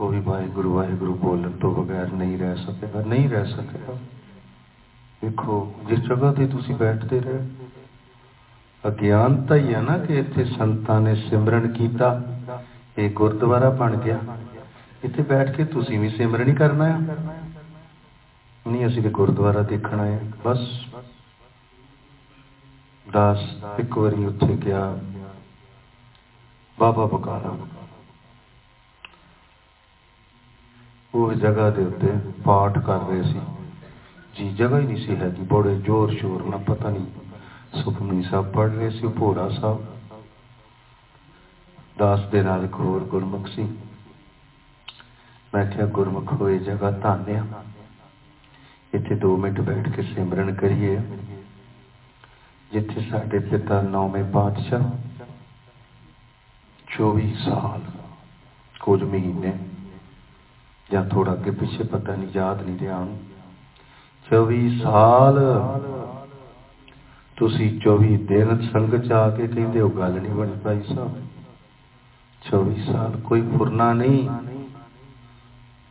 [0.00, 3.96] ਉਹ ਵੀ ਵਾਹਿਗੁਰੂ ਵਾਹਿਗੁਰੂ ਬੋਲਣ ਤੋਂ ਬਗੈਰ ਨਹੀਂ ਰਹਿ ਸਕੇਗਾ, ਨਹੀਂ ਰਹਿ ਸਕੇਗਾ।
[5.22, 7.46] ਦੇਖੋ, ਜਿਸ ਜਗ੍ਹਾ ਤੇ ਤੁਸੀਂ ਬੈਠਦੇ ਰਹੇ
[8.84, 12.08] ਅਗਿਆਨਤਾ ਹੀ ਹੈ ਨਾ ਕਿ ਇੱਥੇ ਸੰਤਾਂ ਨੇ ਸਿਮਰਨ ਕੀਤਾ,
[12.98, 14.18] ਇਹ ਗੁਰਦੁਆਰਾ ਬਣ ਗਿਆ।
[15.04, 16.98] ਇੱਥੇ ਬੈਠ ਕੇ ਤੁਸੀਂ ਵੀ ਸਿਮਰਨ ਹੀ ਕਰਨਾ ਹੈ
[18.66, 20.66] ਨਹੀਂ, ਅਸੀਂ ਤੇ ਗੁਰਦੁਆਰਾ ਦੇਖਣਾ ਹੈ ਬਸ।
[23.06, 23.38] ਦਾਸ
[23.78, 24.98] ਇੱਕ ਵਾਰੀ ਉੱਥੇ ਗਿਆ,
[26.78, 27.56] ਬਾਬਾ ਬਕਾਲਾ।
[31.14, 32.12] ਉਹ ਜਗ੍ਹਾ ਦੇ ਉੱਤੇ
[32.44, 33.40] ਪਾਠ ਕਰ ਰਹੇ ਸੀ।
[34.38, 37.06] ਜੀ ਜਗ੍ਹਾ ਹੀ ਨਹੀਂ ਸੀ ਹੈਗੀ, ਬੜੇ ਜ਼ੋਰ ਸ਼ੋਰ ਨਾਲ, ਪਤਾ ਨਹੀਂ
[37.82, 39.86] ਸੁਖਮਨੀ ਸਾਹਿਬ ਪੜ ਰਹੇ ਸੀ, ਭੋਰਾ ਸਾਹਿਬ।
[41.98, 43.62] ਦਾਸ ਦੇ ਨਾਲ ਇੱਕ ਹੋਰ ਗੁਰਮੁਖ ਸੀ।
[45.54, 47.44] ਮੈਂ ਕਿਹਾ, ਗੁਰਮੁਖ ਹੋਏ ਜਗ੍ਹਾ ਧਾਨਿਆ।
[48.94, 51.00] ਇੱਥੇ 2 ਮਿੰਟ ਬੈਠ ਕੇ ਸਿਮਰਨ ਕਰੀਏ।
[52.72, 54.90] ਜਿੱਥੇ ਸਾਡੇ ਪਿਤਾ ਨੌਵੇਂ ਪਾਤਸ਼ਾਹ
[56.88, 57.80] 24 ਸਾਲ,
[58.80, 59.58] ਕੁਝ ਮਹੀਨੇ
[60.92, 63.06] ਜਾਂ ਥੋੜਾ ਅੱਗੇ ਪਿੱਛੇ ਪਤਾ ਨਹੀਂ, ਯਾਦ ਨਹੀਂ ਰਿਹਾ
[64.30, 65.40] 24 ਸਾਲ।
[67.36, 71.22] ਤੁਸੀਂ 24 ਦਿਨ ਸੰਗ ਚ ਆ ਕੇ ਕਹਿੰਦੇ ਹੋ, ਗੱਲ ਨਹੀਂ ਬਣੀ ਭਾਈ ਸਾਹਿਬ।
[72.50, 74.28] 24 ਸਾਲ ਕੋਈ ਫੁਰਨਾ ਨਹੀਂ।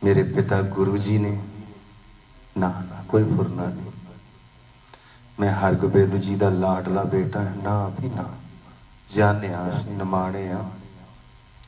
[0.04, 1.42] ਮੇਰੇ ਪਿਤਾ ਗੁਰੂ ਜੀ ਨੇ।
[2.58, 3.90] ਨਾ ਨਾ, ਕੋਈ ਫੁਰਨਾ ਨਹੀਂ।
[5.40, 8.24] ਮੈਂ ਹਰਗੋਬਿੰਦ ਜੀ ਦਾ ਲਾਡਲਾ ਬੇਟਾ ਨਾ ਵੀ ਨਾ।
[9.16, 10.70] ਜਾਣਿਆ ਅਸੀਂ ਨਮਾਣੇ ਆ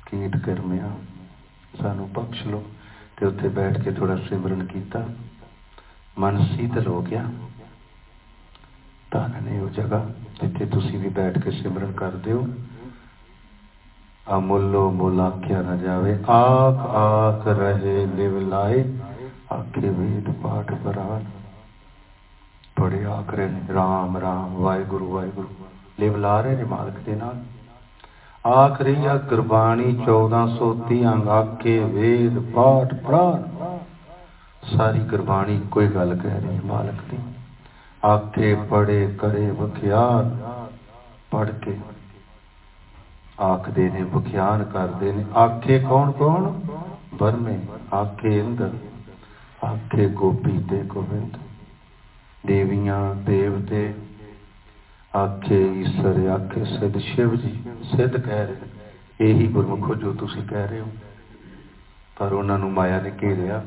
[0.06, 0.90] ਕੀਟ ਕਰਮਿਆ।
[1.83, 2.64] ਸਾਨੂੰ ਬਖਸ਼ ਲੋ
[3.16, 5.06] ਤੇ ਉੱਥੇ ਬੈਠ ਕੇ ਥੋੜਾ ਸਿਮਰਨ ਕੀਤਾ।
[6.18, 7.25] ਮਨ ਸੀਤਲ ਹੋ ਗਿਆ।
[9.11, 10.06] ਧਨ ਨੇ ਉਹ ਜਗ੍ਹਾ
[10.42, 12.49] ਜਿੱਥੇ ਤੁਸੀਂ ਵੀ ਬੈਠ ਕੇ ਸਿਮਰਨ ਕਰਦੇ ਹੋ।
[14.37, 18.99] ਅਮੁੱਲੋ ਮੁੱਲ ਆਖਿਆ ਨਾ ਜਾਵੇ, ਆਖ ਆਖ ਰਹੇ ਲਿਵ ਲਾਏ,
[19.52, 21.25] ਆਖੇ ਵੇਦ ਪਾਠ ਬਰਾਨ
[22.80, 25.49] ਬੜੇ ਆਖਰੇ ਨੇ, ਰਾਮ ਰਾਮ, ਵਾਹਿਗੁਰੂ ਵਾਹਿਗੁਰੂ।
[26.00, 27.42] ਲਿਵ ਲਾ ਰਹੇ ਨੇ ਮਾਲਕ ਦੇ ਨਾਲ।
[28.49, 33.53] ਆਖਰੀ ਆ, ਗੁਰਬਾਣੀ 1430 ਅੰਗ ਆਖੇ ਵੇਦ ਪਾਠ ਪ੍ਰਾਨ
[34.66, 37.18] ਸਾਰੀ ਗੁਰਬਾਣੀ ਕੋਈ ਗੱਲ ਕਹਿ ਰਹੀ ਹੈ ਮਾਲਕ ਦੀ।
[38.06, 40.37] ਆਖੇ ਪੜੇ ਕਰੇ, ਵਖਿਆਨ
[41.30, 41.76] ਪੜ ਕੇ
[43.40, 46.61] ਆਖਦੇ ਨੇ, ਵਖਿਆਨ ਕਰਦੇ ਨੇ। ਆਖੇ ਕੌਣ ਕੌਣ?
[47.14, 47.59] ਬਰਮੇ
[47.94, 48.71] ਆਖੇ ਇੰਦਰ,
[49.66, 51.37] ਆਖੇ ਗੋਪੀ ਤੇ ਗੋਬਿੰਦ।
[52.47, 53.94] ਦੇਵੀਆਂ, ਦੇਵਤੇ,
[55.16, 57.62] ਆਖੇ ਈਸ਼ਰ, ਆਖੇ ਸਿੱਧ, ਸ਼ਿਵ ਜੀ,
[57.97, 58.56] ਸਿੱਧ ਕਹਿ ਰਹੇ
[59.21, 60.87] ਇਹੀ ਗੁਰਮੁਖੋ ਜੋ ਤੁਸੀਂ ਕਹਿ ਰਹੇ ਹੋ।
[62.18, 63.64] ਪਰ ਉਹਨਾਂ ਨੂੰ ਮਾਇਆ ਨੇ ਘੇਰਿਆ।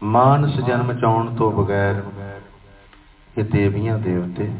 [0.00, 2.02] ਮਾਨਸ ਜਨਮ ਚਾਉਣ ਤੋਂ ਬਗੈਰ
[3.38, 4.50] ਇਹ ਦੇਵੀਆਂ ਦੇਵਤੇ,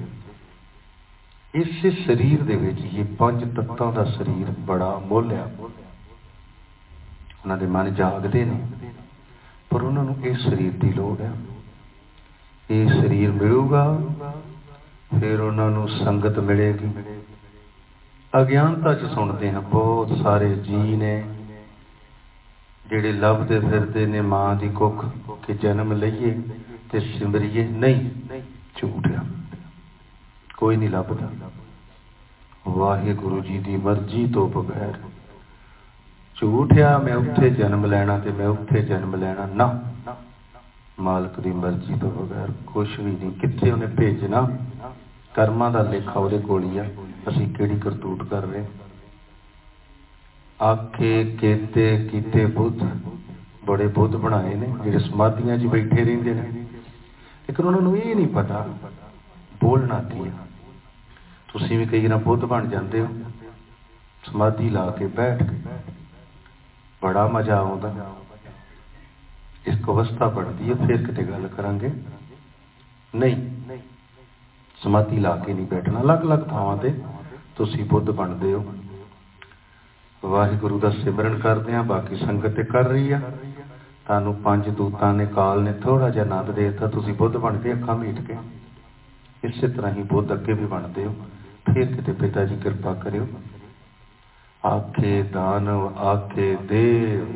[1.55, 7.95] ਇਸੇ ਸਰੀਰ ਦੇ ਵਿੱਚ ਇਹ ਪੰਜ ਤੱਤਾਂ ਦਾ ਸਰੀਰ ਬੜਾ ਮੁੱਲ ਆ। ਉਹਨਾਂ ਦੇ ਮਨ
[7.95, 8.61] ਜਾਗਦੇ ਨੇ,
[9.71, 11.33] ਪਰ ਉਹਨਾਂ ਨੂੰ ਇਸ ਸਰੀਰ ਦੀ ਲੋੜ ਹੈ
[12.71, 13.85] ਇਹ ਸਰੀਰ ਮਿਲੂਗਾ,
[15.21, 16.91] ਫਿਰ ਉਹਨਾਂ ਨੂੰ ਸੰਗਤ ਮਿਲੇਗੀ।
[18.33, 21.25] ਅਗਿਆਨਤਾ ਚ ਸੁਣਦੇ ਹਾਂ, ਬਹੁਤ ਸਾਰੇ ਜੀ ਨੇ
[22.91, 25.07] ਜਿਹੜੇ ਲੱਭਦੇ ਫਿਰਦੇ ਨੇ ਮਾਂ ਦੀ ਕੁੱਖ
[25.47, 26.43] ਕਿ ਜਨਮ ਲਈਏ
[26.93, 28.11] ਤੇ ਸਿਮਰੀਏ, ਨਹੀਂ,
[28.77, 29.09] ਝੂਠ
[30.57, 31.29] ਕੋਈ ਨਹੀਂ ਲੱਭਦਾ।
[32.69, 34.95] ਵਾਹਿਗੁਰੂ ਜੀ ਦੀ ਮਰਜ਼ੀ ਤੋਂ ਬਗੈਰ।
[36.37, 39.83] ਝੂਠ ਮੈਂ ਉੱਥੇ ਜਨਮ ਲੈਣਾ ਤੇ ਮੈਂ ਉੱਥੇ ਜਨਮ ਲੈਣਾ। ਨਾ,
[41.01, 44.49] ਮਾਲਕ ਦੀ ਮਰਜ਼ੀ ਤੋਂ ਬਗੈਰ ਕੁਝ ਵੀ ਨਹੀਂ। ਕਿੱਥੇ ਉਹਨੇ ਭੇਜਣਾ?
[45.35, 46.85] ਕਰਮਾਂ ਦਾ ਲੇਖਾ ਉਹਦੇ ਕੋਲ ਹੀ ਆ।
[47.29, 48.65] ਅਸੀਂ ਕਿਹੜੀ ਕਰਤੂਤ ਕਰ ਰਹੇ
[50.61, 52.83] ਆਖੇ, ਕੀਤੇ ਕੀਤੇ ਬੁੱਧ।
[53.65, 56.43] ਬੜੇ ਬੁੱਧ ਬਣਾਏ ਨੇ, ਜਿਹੜੇ ਸਮਾਧੀਆਂ 'ਚ ਬੈਠੇ ਰਹਿੰਦੇ ਨੇ।
[57.49, 58.67] ਲੇਕਿਨ ਉਹਨਾਂ ਨੂੰ ਇਹ ਨਹੀਂ ਪਤਾ,
[59.61, 60.33] ਬੋਲਣਾ ਕੀ ਹੈ
[61.53, 63.09] ਤੁਸੀਂ ਵੀ ਕਈ ਵਾਰ ਬੁੱਧ ਬਣ ਜਾਂਦੇ ਹੋ।
[64.25, 65.57] ਸਮਾਧੀ ਲਾ ਕੇ ਬੈਠ ਕੇ
[67.03, 68.15] ਬੜਾ ਮਜ਼ਾ ਆਉਂਦਾ।
[69.67, 71.91] ਇਸ ਅਵਸਥਾ ਬਣਦੀ ਹੈ ਫਿਰ ਕਿਤੇ ਗੱਲ ਕਰਾਂਗੇ।
[73.15, 73.37] ਨਹੀਂ,
[74.83, 76.93] ਸਮਾਧੀ ਲਾ ਕੇ ਨਹੀਂ ਬੈਠਣਾ। ਅਲੱਗ-ਅਲੱਗ ਥਾਵਾਂ ਤੇ
[77.57, 78.75] ਤੁਸੀਂ ਬੁੱਧ ਬਣਦੇ ਹੋ।
[80.27, 83.21] ਵਾਹਿਗੁਰੂ ਦਾ ਸਿਮਰਨ ਕਰਦੇ ਆ ਬਾਕੀ ਸੰਗਤ ਤੇ ਕਰ ਰਹੀ ਆ।
[84.07, 87.73] ਤੁਹਾਨੂੰ ਪੰਜ ਦੂਤਾਂ ਨੇ ਕਾਲ ਨੇ ਥੋੜਾ ਜਿਹਾ ਆਨੰਦ ਦੇ ਦਿੱਤਾ, ਤੁਸੀਂ ਬੁੱਧ ਬਣ ਕੇ
[87.73, 88.37] ਅੱਖਾਂ ਮੀਟ ਕੇ।
[89.45, 91.15] ਇਸੇ ਤਰ੍ਹਾਂ ਹੀ ਬੁੱਧ ਅੱਗੇ ਵੀ ਬਣਦੇ ਹੋ।
[91.75, 93.27] ਫਿਰ ਕਿਤੇ ਪਿਤਾ ਜੀ ਕਿਰਪਾ ਕਰਿਓ।
[94.67, 97.27] ਆਖੇ ਦਾਨਵ, ਆਖੇ ਦੇਵ,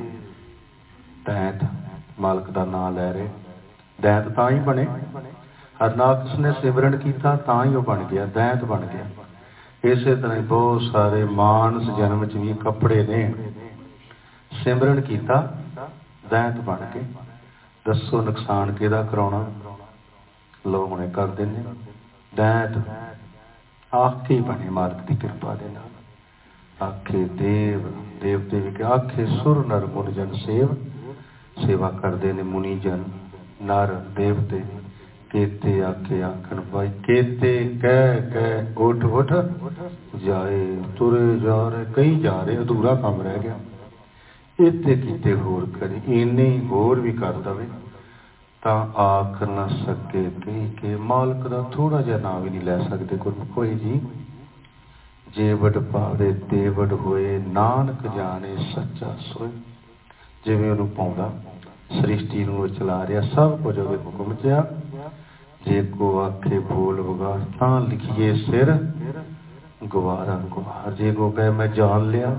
[1.26, 1.66] ਦੈਂਤ,
[2.20, 3.28] ਮਾਲਕ ਦਾ ਨਾਮ ਲੈ ਰਹੇ।
[4.00, 4.86] ਦੈਂਤ ਤਾਂ ਹੀ ਬਣੇ।
[5.86, 9.04] ਹਰਨਾਕਸ਼ ਨੇ ਸਿਮਰਨ ਕੀਤਾ, ਤਾਂ ਹੀ ਉਹ ਬਣ ਗਿਆ, ਦੈਂਤ ਬਣ ਗਿਆ।
[9.84, 13.34] ਇਸੇ ਤਰ੍ਹਾਂ ਬਹੁਤ ਸਾਰੇ ਮਾਨਸ ਜਨਮ ਚ ਵੀ ਕੱਪੜੇ ਨੇ।
[14.64, 15.58] ਸਿਮਰਨ ਕੀਤਾ,
[16.30, 17.00] ਦੈਂਤ ਬਣ ਕੇ।
[17.86, 19.50] ਦੱਸੋ ਨੁਕਸਾਨ ਕਿਹਦਾ ਕਰਾਉਣਾ?
[20.66, 21.62] ਲੋ ਹੁਣੇ ਕਰ ਦਿੰਦੇ
[22.34, 22.82] ਦੈਂਤ,
[23.94, 25.82] ਆਖੇ ਬਣੇ ਮਾਲਕ ਦੀ ਕਿਰਪਾ ਦੇ ਨਾਲ।
[26.84, 30.74] ਆਖੇ ਦੇਵ, ਦੇਵਤੇ ਵੀ ਕਿ ਆਖੇ ਸੁਰ ਨਰ ਮੁਨ ਜਨ ਸੇਵ।
[31.66, 33.04] ਸੇਵਾ ਕਰਦੇ ਨੇ ਮੁਨੀ ਜਨ,
[33.62, 34.64] ਨਰ, ਦੇਵਤੇ।
[35.30, 39.32] ਕੇਤੇ ਆਖੇ ਆਖਣ ਭਾਈ, ਕੇਤੇ ਕਹਿ ਕਹਿ ਉਠ ਉਠ
[40.16, 43.58] ਜਾਏ, ਤੁਰੇ ਜਾ ਰਹੇ, ਕਈ ਜਾ ਰਹੇ, ਅਧੂਰਾ ਕੰਮ ਰਹਿ ਗਿਆ।
[44.60, 47.66] ਇੱਥੇ ਕੀਤੇ ਹੋਰ ਕਰੇ, ਇੰਨੇ ਹੋਰ ਵੀ ਕਰ ਦਵੇ।
[48.62, 53.16] ਤਾਂ ਆਖ ਨਾ ਸਕੇ ਕਹੀ ਕਿ ਮਾਲਕ ਦਾ ਥੋੜਾ ਜਿਹਾ ਨਾਮ ਵੀ ਨਹੀਂ ਲੈ ਸਕਦੇ
[53.16, 54.00] ਕੋਈ ਕੋਈ ਜੀ।
[55.28, 59.48] ਜੇ ਵਡ ਪਾਵੇ ਤੇ ਵਡ ਹੋਏ, ਨਾਨਕ ਜਾਣੇ ਸੱਚਾ ਸੋਏ,
[60.44, 61.32] ਜਿਵੇਂ ਉਹਨੂੰ ਪਾਉਂਦਾ।
[61.90, 64.64] ਸ੍ਰਿਸ਼ਟੀ ਨੂੰ ਚਲਾ ਰਿਹਾ, ਸਭ ਕੁਝ ਉਹਦੇ ਹੁਕਮ 'ਚ ਆ
[65.64, 68.72] ਜੇ ਕੋ ਆਖੇ ਬੋਲ ਵਗਾ ਤਾਂ ਲਿਖੀਏ ਸਿਰ
[69.94, 72.36] ਗਵਾਰਾ ਗਵਾਰ ਜੇ ਕੋ ਕਹੇ ਮੈਂ ਜਾਣ ਲਿਆ,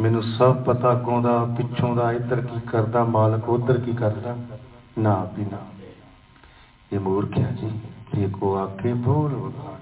[0.00, 4.36] ਮੈਨੂੰ ਸਭ ਪਤਾ ਕੋਂਦਾ, ਪਿੱਛੋਂ ਦਾ ਇੱਧਰ ਕੀ ਕਰਦਾ, ਮਾਲਕ ਉਧਰ ਕੀ ਕਰਦਾ,
[4.98, 5.58] ਨਾ ਵੀ ਨਾ।
[6.92, 7.70] ਇਹ ਮੂਰਖ ਹੈ ਜੀ,
[8.14, 9.76] ਜੇ ਕੋ ਆਖੇ ਬੋਲ ਵਗਾ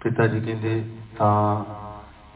[0.00, 0.84] ਪਿਤਾ ਜੀ ਕਹਿੰਦੇ,
[1.18, 1.64] ਤਾਂ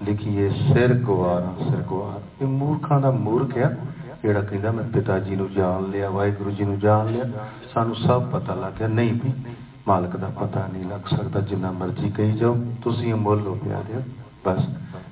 [0.05, 3.77] ਲਿਖੀਏ ਸਿਰ ਗਵਾਰਾ ਸਿਰ ਗਵਾਰ ਇਹ ਮੂਰਖਾਂ ਦਾ ਮੂਰਖ ਹੈ
[4.23, 8.31] ਜਿਹੜਾ ਕਹਿੰਦਾ ਮੈਂ ਪਿਤਾ ਜੀ ਨੂੰ ਜਾਣ ਲਿਆ ਵਾਹਿਗੁਰੂ ਜੀ ਨੂੰ ਜਾਣ ਲਿਆ ਸਾਨੂੰ ਸਭ
[8.31, 9.33] ਪਤਾ ਲੱਗ ਗਿਆ ਨਹੀਂ ਵੀ
[9.89, 14.03] ਮਾਲਕ ਦਾ ਪਤਾ ਨਹੀਂ ਲੱਗ ਸਕਦਾ ਜਿੰਨਾ ਮਰਜ਼ੀ ਕਹੀ ਜਾਓ ਤੁਸੀਂ ਅਮੁੱਲ ਹੋ ਪਿਆਰਿਓ
[14.47, 14.65] ਬਸ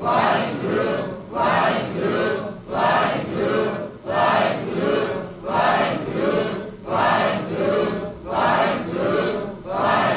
[0.00, 0.88] Vanguru,
[1.32, 2.24] Vanguru,
[2.70, 3.62] Vanguru,
[4.06, 4.96] Vanguru,
[5.44, 6.32] Vanguru,
[6.86, 7.72] Vanguru,
[8.24, 9.20] Vanguru,
[9.66, 10.09] Vanguru.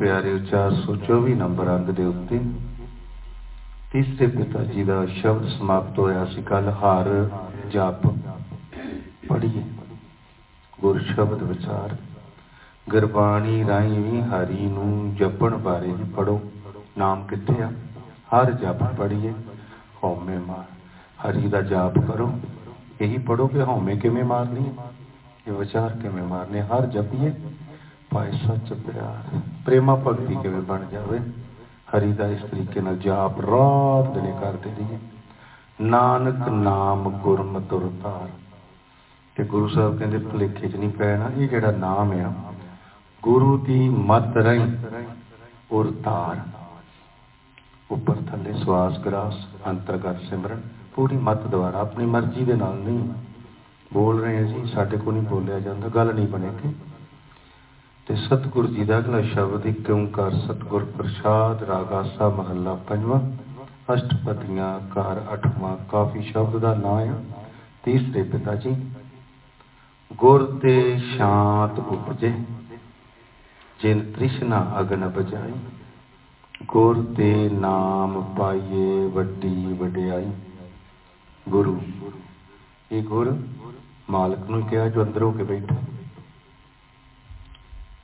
[0.00, 2.40] ਗੁਰਮੁਖ ਪਿਆਰੇ 424 ਨੰਬਰ ਅੰਗ ਦੇ ਉੱਤੇ
[3.92, 7.28] ਤੀਸਰੇ ਪਿਤਾ ਜੀ ਦਾ ਸ਼ਬਦ ਸਮਾਪਤ ਹੋਇਆ ਸੀ, ਕੱਲ ਹਾਰ
[7.70, 8.06] ਜਪ।
[9.28, 9.62] ਪੜੀਏ
[10.80, 11.96] ਗੁਰ ਸ਼ਬਦ ਵਿਚਾਰ।
[12.88, 16.40] ਗੁਰਬਾਣੀ ਰਾਹੀਂ ਵੀ ਹਰੀ ਨੂੰ ਜਪਣ ਬਾਰੇ ਹੀ ਪੜੋ
[16.98, 17.72] ਨਾਮ ਕਿੱਥੇ ਆ?
[18.34, 19.32] ਹਰ ਜਪ ਪੜੀਏ
[20.04, 20.64] ਹਉਮੈ ਮਾਰ।
[21.22, 22.40] ਹਰੀ ਦਾ ਜਾਪ ਕਰੋ।
[23.00, 24.72] ਇਹੀ ਪੜੋ ਕਿ ਹਉਮੈ ਕਿਵੇਂ ਮਾਰਨੀ
[25.48, 26.60] ਇਹ ਵਿਚਾਰ ਕਿਵੇਂ ਮਾਰਨੇ?
[26.60, 27.32] ਹਰ ਜਪੀਏ।
[28.10, 31.18] ਪਾਏ ਸੱਚ ਪਿਆਰ, ਪ੍ਰੇਮਾ ਭਗਤੀ ਕਿਵੇਂ ਬਣ ਜਾਵੇ?
[31.90, 34.98] ਹਰੀ ਦਾ ਇਸ ਤਰੀਕੇ ਨਾਲ ਜਾਪ ਰਾਤ ਦਿਨੇ ਕਰਦੇ ਰਹੀਏ।
[35.80, 38.28] ਨਾਨਕ ਨਾਮ ਗੁਰਮਤਿ ਧਾਰ।
[39.36, 42.32] ਤੇ ਗੁਰੂ ਸਾਹਿਬ ਕਹਿੰਦੇ, ਭੁਲੇਖੇ 'ਚ ਨਹੀਂ ਪੈਣਾ, ਇਹ ਜਿਹੜਾ ਨਾਮ ਆ,
[43.22, 44.76] ਗੁਰੂ ਦੀ ਮਤ ਰਹੀ
[45.72, 46.40] ਔਰ ਧਾਰ।
[47.90, 50.60] ਉੱਪਰ ਥੱਲੇ ਸਵਾਸ ਗ੍ਰਾਸ, ਅੰਤਰਗਤ ਸਿਮਰਨ,
[50.94, 53.08] ਪੂਰੀ ਮਤ ਦੁਆਰਾ, ਆਪਣੀ ਮਰਜ਼ੀ ਦੇ ਨਾਲ ਨਹੀਂ।
[53.92, 56.74] ਬੋਲ ਰਹੇ ਹਾਂ ਸਾਡੇ ਕੋਲ ਨਹੀਂ ਬੋਲਿਆ ਜਾਂਦਾ, ਗੱਲ ਨਹੀਂ ਬਣੇਗੀ
[58.10, 63.20] ਤੇ ਸਤਿਗੁਰ ਜੀ ਦਾ ਅਗਲਾ ਸ਼ਬਦ ਇੱਕ ਓੰਕਾਰ ਸਤਿਗੁਰ ਪ੍ਰਸਾਦ ਰਾਗਾਸਾ ਮਹੱਲਾ ਪੰਜਵਾਂ,
[63.94, 67.14] ਅਸ਼ਟਪਦੀਆਂ ਕਾਰ ਅਠਵਾਂ, ਕਾਫੀ ਸ਼ਬਦ ਦਾ ਨਾਮ ਹੈ
[67.84, 68.74] ਤੀਸਰੇ ਪਿਤਾ ਜੀ,
[70.12, 72.32] ਗੁਰ ਤੇ ਸ਼ਾਂਤ ਉਪਜੇ,
[73.82, 75.52] ਜਿਨ ਤ੍ਰਿਸ਼ਨਾ ਅਗਨ ਬਜਾਈ,
[76.66, 80.32] ਗੁਰ ਤੇ ਨਾਮ ਪਾਈਏ ਵੱਡੀ ਵਡਿਆਈ।
[81.48, 81.80] ਗੁਰੂ,
[82.92, 83.36] ਇਹ ਗੁਰ
[84.10, 85.76] ਮਾਲਕ ਨੂੰ ਕਿਹਾ, ਜੋ ਅੰਦਰ ਹੋ ਕੇ ਬੈਠਾ।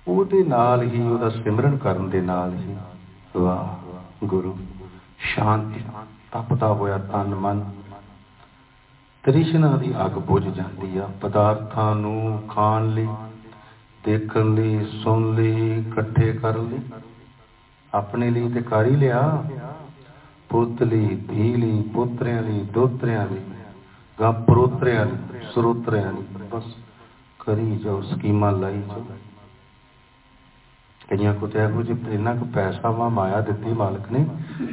[0.08, 2.76] ਉਹਦੇ ਨਾਲ ਹੀ ਉਹਦਾ ਸਿਮਰਨ ਕਰਨ ਦੇ ਨਾਲ ਹੀ
[3.36, 4.56] ਵਾਹ ਗੁਰੂ
[5.18, 5.80] ਸ਼ਾਂਤੀ
[6.32, 7.64] ਤਪਦਾ ਹੋਇਆ ਤਨ ਮਨ
[9.24, 13.08] ਤ੍ਰਿਸ਼ਨਾ ਦੀ ਅੱਗ ਬੁਝ ਜਾਂਦੀ ਆ, ਪਦਾਰਥਾਂ ਨੂੰ ਖਾਣ ਲਈ,
[14.04, 16.80] ਦੇਖਣ ਲਈ, ਸੁਣ ਲਈ, ਇਕੱਠੇ ਕਰਨ ਲਈ,
[17.94, 19.44] ਆਪਣੇ ਲਈ ਤੇ ਕਰ ਹੀ ਲਿਆ।
[20.48, 23.40] ਪੁੱਤ ਲਈ, ਧੀ ਲਈ, ਪੁੱਤਰਿਆਂ ਲਈ, ਦੋਤਰਿਆਂ ਲਈ
[24.20, 26.74] ਗਾ ਪਰੋਤਰਿਆਂ ਲਈ, ਸਰੋਤਰਿਆਂ ਲਈ, ਬਸ
[27.38, 29.06] ਕਰੀ ਜਾਓ, ਸਕੀਮਾਂ ਲਾਈ ਜਾਓ।
[31.10, 34.26] ਕਈਆਂ ਕੋ ਤੇ ਇਹੋ ਜਿਹੇ ਇੰਨਾ ਕੁ ਪੈਸਾ ਵਾ ਮਾਇਆ ਦਿੱਤੀ ਮਾਲਕ ਨੇ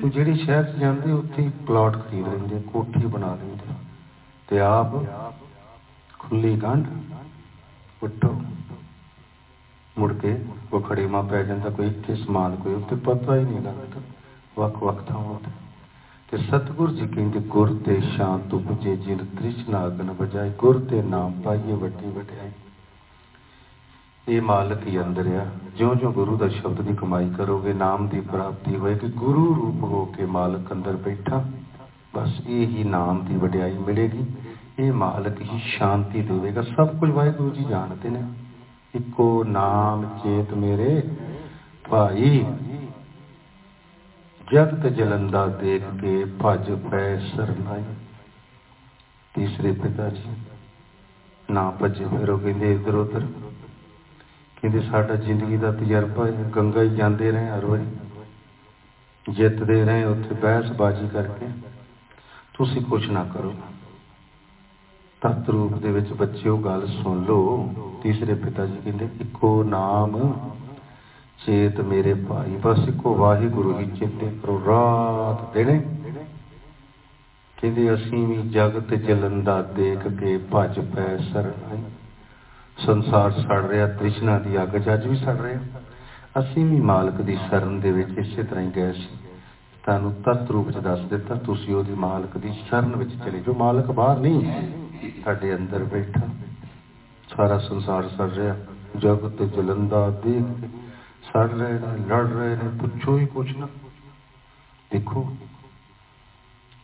[0.04, 3.76] ਉਹ ਜਿਹੜੀ ਸ਼ਹਿਰ 'ਚ ਜਾਂਦੇ ਉੱਥੇ ਪਲਾਟ ਖਰੀਦ ਲੈਂਦੇ, ਕੋਠੀ ਬਣਾ ਲੈਂਦੇ
[4.48, 4.96] ਤੇ ਆਪ
[6.19, 6.86] ਖੁੱਲੀ ਗੰਢ
[8.04, 8.41] ਉੱਟੋ
[9.98, 13.62] ਮੁੜ ਕੇ ਉਹ ਖੜੇ ਮਾ ਪੈ ਜਾਂਦਾ, ਕੋਈ ਇੱਥੇ ਸਮਾਨ, ਕੋਈ ਉੱਤੇ ਪਤਾ ਹੀ ਨਹੀਂ
[13.62, 14.02] ਲੱਗਦਾ।
[14.58, 15.52] ਵੱਖ ਵੱਖ ਥਾਵਾਂ ਤੇ।
[16.32, 21.41] ਤੇ ਸਤਿਗੁਰ ਜੀ ਕਹਿੰਦੇ, ਗੁਰ ਤੇ ਸ਼ਾਂਤ ਉਪਜੇ ਜਿਨ ਤ੍ਰਿਸ਼ਨਾ ਅਗਨ ਬਜਾਏ ਗੁਰ ਤੇ ਨਾਮ
[21.41, 22.52] ਪਾਈਏ ਵੱਡੀ ਵਡਿਆਈ।
[24.27, 25.45] ਇਹ ਮਾਲਕ ਹੀ ਅੰਦਰ ਆ।
[25.77, 30.05] ਜਿਉਂ ਜਿਉਂ ਗੁਰੂ ਦਾ ਸ਼ਬਦ ਦੀ ਕਮਾਈ ਕਰੋਗੇ, ਨਾਮ ਦੀ ਪ੍ਰਾਪਤੀ ਹੋਏਗੀ, ਗੁਰੂ ਰੂਪ ਹੋ
[30.05, 31.43] ਕੇ ਮਾਲਕ ਅੰਦਰ ਬੈਠਾ,
[32.15, 34.25] ਬਸ ਇਹ ਹੀ ਨਾਮ ਦੀ ਵਡਿਆਈ ਮਿਲੇਗੀ।
[34.79, 38.23] ਇਹ ਮਾਲਕ ਹੀ ਸ਼ਾਂਤੀ ਦੇਵੇਗਾ। ਸਭ ਕੁਝ ਵਾਹਿਗੁਰੂ ਜੀ ਜਾਣਦੇ ਨੇ।
[38.95, 41.01] ਇੱਕੋ ਨਾਮ ਚੇਤ ਮੇਰੇ,
[41.89, 42.45] ਭਾਈ।
[44.53, 47.83] ਜਗਤ ਜਲੰਦਾ ਦੇਖ ਕੇ ਭਜ ਪੈ ਸਰਨਾਈ।
[49.33, 50.29] ਤੀਸਰੇ ਪਿਤਾ ਜੀ,
[51.51, 53.25] ਨਾ ਭਜੇ ਫਿਰੋ ਕਹਿੰਦੇ ਇਧਰ ਉਧਰ
[54.63, 57.86] ਕਹਿੰਦੇ ਸਾਡਾ ਜ਼ਿੰਦਗੀ ਦਾ ਤਜਰਬਾ ਹੈ। ਗੰਗਾ ਹੀ ਜਾਂਦੇ ਰਹੇ ਹਰ ਵਾਰੀ।
[59.32, 61.45] ਜਿੱਤਦੇ ਰਹੇ ਉੱਥੇ ਬਹਿਸਬਾਜ਼ੀ ਕਰਕੇ।
[62.54, 63.54] ਤੁਸੀਂ ਕੁਝ ਨਾ ਕਰੋ।
[65.21, 67.73] ਤਤ ਰੂਪ ਦੇ ਵਿੱਚ ਬੱਚਿਓ, ਗੱਲ ਸੁਣ ਲਓ।
[68.04, 70.34] ਤੀਸਰੇ ਪਿਤਾ ਜੀ ਕਹਿੰਦੇ, ਇੱਕੋ ਨਾਮ
[71.45, 75.84] ਚੇਤ ਮੇਰੇ ਭਾਈ। ਬਸ ਇੱਕੋ ਵਾਹਿਗੁਰੂ ਹੀ ਚੇਤੇ ਕਰੋ ਰਾਤ ਦਿਨੇ।
[77.62, 81.82] ਕਹਿੰਦੇ, ਅਸੀਂ ਵੀ ਜਗਤ ਜਲੰਦਾ ਦੇਖ ਕੇ ਭੱਜ ਪੈ ਸਰਨਾਈ
[82.86, 85.60] ਸੰਸਾਰ ਸੜ ਰਿਹਾ, ਤ੍ਰਿਸ਼ਨਾ ਦੀ ਅੱਗ ਜੱਜ ਵੀ ਸੜ ਰਿਹਾ।
[86.39, 89.08] ਅਸੀਂ ਵੀ ਮਾਲਕ ਦੀ ਸ਼ਰਨ ਦੇ ਵਿੱਚ ਇਸੇ ਤਰ੍ਹਾਂ ਹੀ ਗਏ ਸੀ।
[89.84, 93.91] ਤੁਹਾਨੂੰ ਤਤ ਰੂਪ ਚ ਦੱਸ ਦਿੱਤਾ, ਤੁਸੀਂ ਉਹਦੀ ਮਾਲਕ ਦੀ ਸ਼ਰਨ ਵਿੱਚ ਚਲੇ ਜਾਓ। ਮਾਲਕ
[93.91, 94.72] ਬਾਹਰ ਨਹੀਂ
[95.26, 96.22] ਸਾਡੇ ਅੰਦਰ ਬੈਠਾ।
[97.36, 98.56] ਸਾਰਾ ਸੰਸਾਰ ਸੜ ਰਿਹਾ,
[98.98, 100.67] ਜਗਤ ਜਲੰਦਾ ਦੇਖ ਕੇ
[101.24, 103.67] ਸੜ ਰਹੇ ਨੇ, ਲੜ ਰਹੇ ਨੇ, ਪੁੱਛੋ ਹੀ ਕੁਛ ਨਾ।
[104.91, 105.36] ਦੇਖੋ,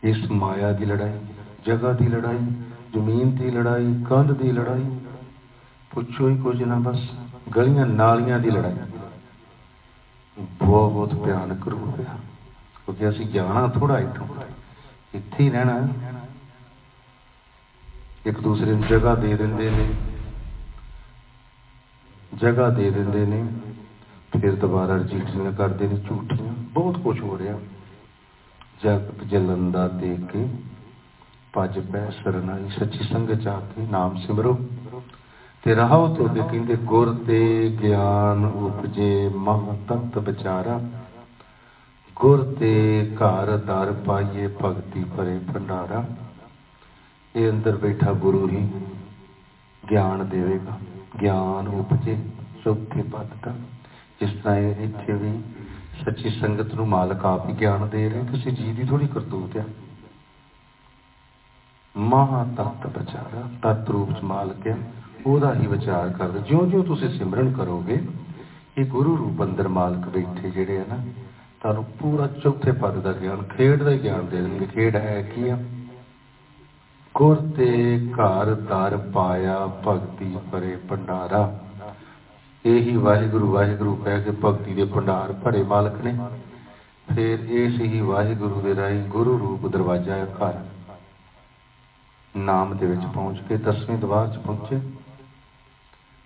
[0.04, 1.18] ਇਸ ਮਾਇਆ ਦੀ ਲੜਾਈ,
[1.66, 2.46] ਜਗ੍ਹਾ ਦੀ ਲੜਾਈ,
[2.92, 4.90] ਜ਼ਮੀਨ ਦੀ ਲੜਾਈ, ਕੰਧ ਦੀ ਲੜਾਈ
[5.90, 7.00] ਪੁੱਛੋ ਹੀ ਕੁਝ ਨਾ, ਬਸ
[7.56, 8.76] ਗਲੀਆਂ ਨਾਲੀਆਂ ਦੀ ਲੜਾਈ।
[10.38, 12.18] ਬਹੁਤ ਬਹੁਤ ਭਿਆਨਕ ਰੂਪ ਹੈ
[12.86, 14.26] ਕਿਉਂਕਿ ਅਸੀਂ ਜਾਣਾ ਥੋੜਾ ਇੱਥੋਂ,
[15.14, 15.88] ਇੱਥੇ ਹੀ ਰਹਿਣਾ।
[18.26, 19.94] ਇੱਕ ਦੂਸਰੇ ਨੂੰ ਜਗ੍ਹਾ ਦੇ ਦਿੰਦੇ ਨੇ।
[22.34, 23.48] ਜਗ੍ਹਾ ਦੇ ਦਿੰਦੇ ਨੇ।
[24.40, 27.58] ਫਿਰ ਦੁਬਾਰਾ ਰਜਿਸਟਰੀਆਂ ਕਰਦੇ ਨੇ ਝੂਠੀਆਂ। ਬਹੁਤ ਕੁਝ ਹੋ ਰਿਹਾ।
[28.84, 30.48] ਜਗ ਜਲੰਦਾ ਦੇ ਕੇ
[31.52, 34.58] ਭੱਜ ਪੈ ਸਰਨਾਈ ਸੱਚੀ ਸੰਗਤ ਆ ਕੇ ਨਾਮ ਸਿਮਰੋ।
[35.62, 37.38] ਤੇ ਰਹਾਉ ਤੋਂ ਕਹਿੰਦੇ, ਗੁਰ ਤੇ
[37.82, 40.80] ਗਿਆਨ ਉਪਜੇ ਮਹ ਤਤ ਵਿਚਾਰਾ।
[42.16, 42.70] ਗੁਰ ਤੇ
[43.14, 46.04] ਘਰ ਦਰ ਪਾਈਏ ਭਗਤੀ ਭਰੇ ਭੰਡਾਰਾ।
[47.36, 48.70] ਇਹ ਅੰਦਰ ਬੈਠਾ ਗੁਰੂ ਹੀ
[49.90, 50.78] ਗਿਆਨ ਦੇਵੇਗਾ।
[51.20, 52.16] ਗਿਆਨ ਉਪਜੇ
[52.64, 53.52] ਚੌਥੇ ਪਦ
[54.20, 55.42] ਜਿਸ ਤਰ੍ਹਾਂ ਇਹ ਇੱਥੇ ਵੀ
[56.04, 59.64] ਸੱਚੀ ਸੰਗਤ ਨੂੰ ਮਾਲਕ ਆਪ ਹੀ ਗਿਆਨ ਦੇ ਰਿਹਾ ਕਿਸੇ ਜੀ ਦੀ ਥੋੜੀ ਕਰਤੂਤ ਆ।
[61.96, 64.92] ਮਹਾ ਤਤ ਬਚਾਰਾ ਤਤ ਰੂਪ ਚ ਮਾਲਕ ਹੈ
[65.26, 67.98] ਉਹਦਾ ਹੀ ਵਿਚਾਰ ਕਰਦੇ ਜਿਉਂ ਜਿਉਂ ਤੁਸੀਂ ਸਿਮਰਨ ਕਰੋਗੇ,
[68.78, 70.96] ਇਹ ਗੁਰੂ ਰੂਪ ਅੰਦਰ ਮਾਲਕ ਬੈਠੇ ਜਿਹੜੇ ਆ ਨਾ,
[71.60, 75.58] ਤੁਹਾਨੂੰ ਪੂਰਾ ਚੌਥੇ ਪਦ ਦਾ ਗਿਆਨ, ਖੇਡ ਦਾ ਗਿਆਨ ਦੇ ਦੇਣਗੇ। ਖੇਡ ਹੈ ਕੀ ਆ?
[77.14, 77.68] ਗੁਰ ਤੇ
[78.12, 81.60] ਘਰ ਦਰ ਪਾਇਆ, ਭਗਤੀ ਭਰੇ ਭੰਡਾਰਾ।
[82.64, 86.18] ਇਹੀ ਵਾਹਿਗੁਰੂ ਵਾਹਿਗੁਰੂ ਕਹਿ ਕੇ ਭਗਤੀ ਦੇ ਭੰਡਾਰ ਭਰੇ ਮਾਲਕ ਨੇ।
[87.14, 90.58] ਫਿਰ ਇਸ ਹੀ ਵਾਹਿਗੁਰੂ ਦੇ ਰਾਹੀਂ ਗੁਰੂ ਰੂਪ ਦਰਵਾਜ਼ਾ ਹੈ ਘਰ।
[92.36, 94.80] ਨਾਮ ਦੇ ਵਿੱਚ ਪਹੁੰਚ ਕੇ ਦਸਵੇਂ ਦਵਾਰ 'ਚ ਪਹੁੰਚੇ।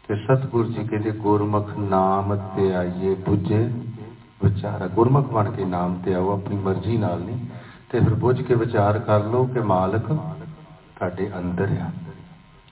[0.08, 3.72] ਤੇ ਸਤਿਗੁਰੂ ਜੀ ਕਹਿੰਦੇ, ਗੁਰਮੁਖ ਨਾਮ ਤੇ ਆਈਏ ਪੁੱਜੇ
[4.44, 7.46] ਵਿਚਾਰਾ ਗੁਰਮੁਖ ਬਣ ਕੇ ਨਾਮ ਤੇ ਆਓ, ਆਪਣੀ ਮਰਜ਼ੀ ਨਾਲ ਨਹੀਂ।
[7.90, 11.90] ਤੇ ਫਿਰ ਬੁੱਝ ਕੇ ਵਿਚਾਰ ਕਰ ਲਓ ਕਿ ਮਾਲਕ ਤੁਹਾਡੇ ਅੰਦਰ ਆ।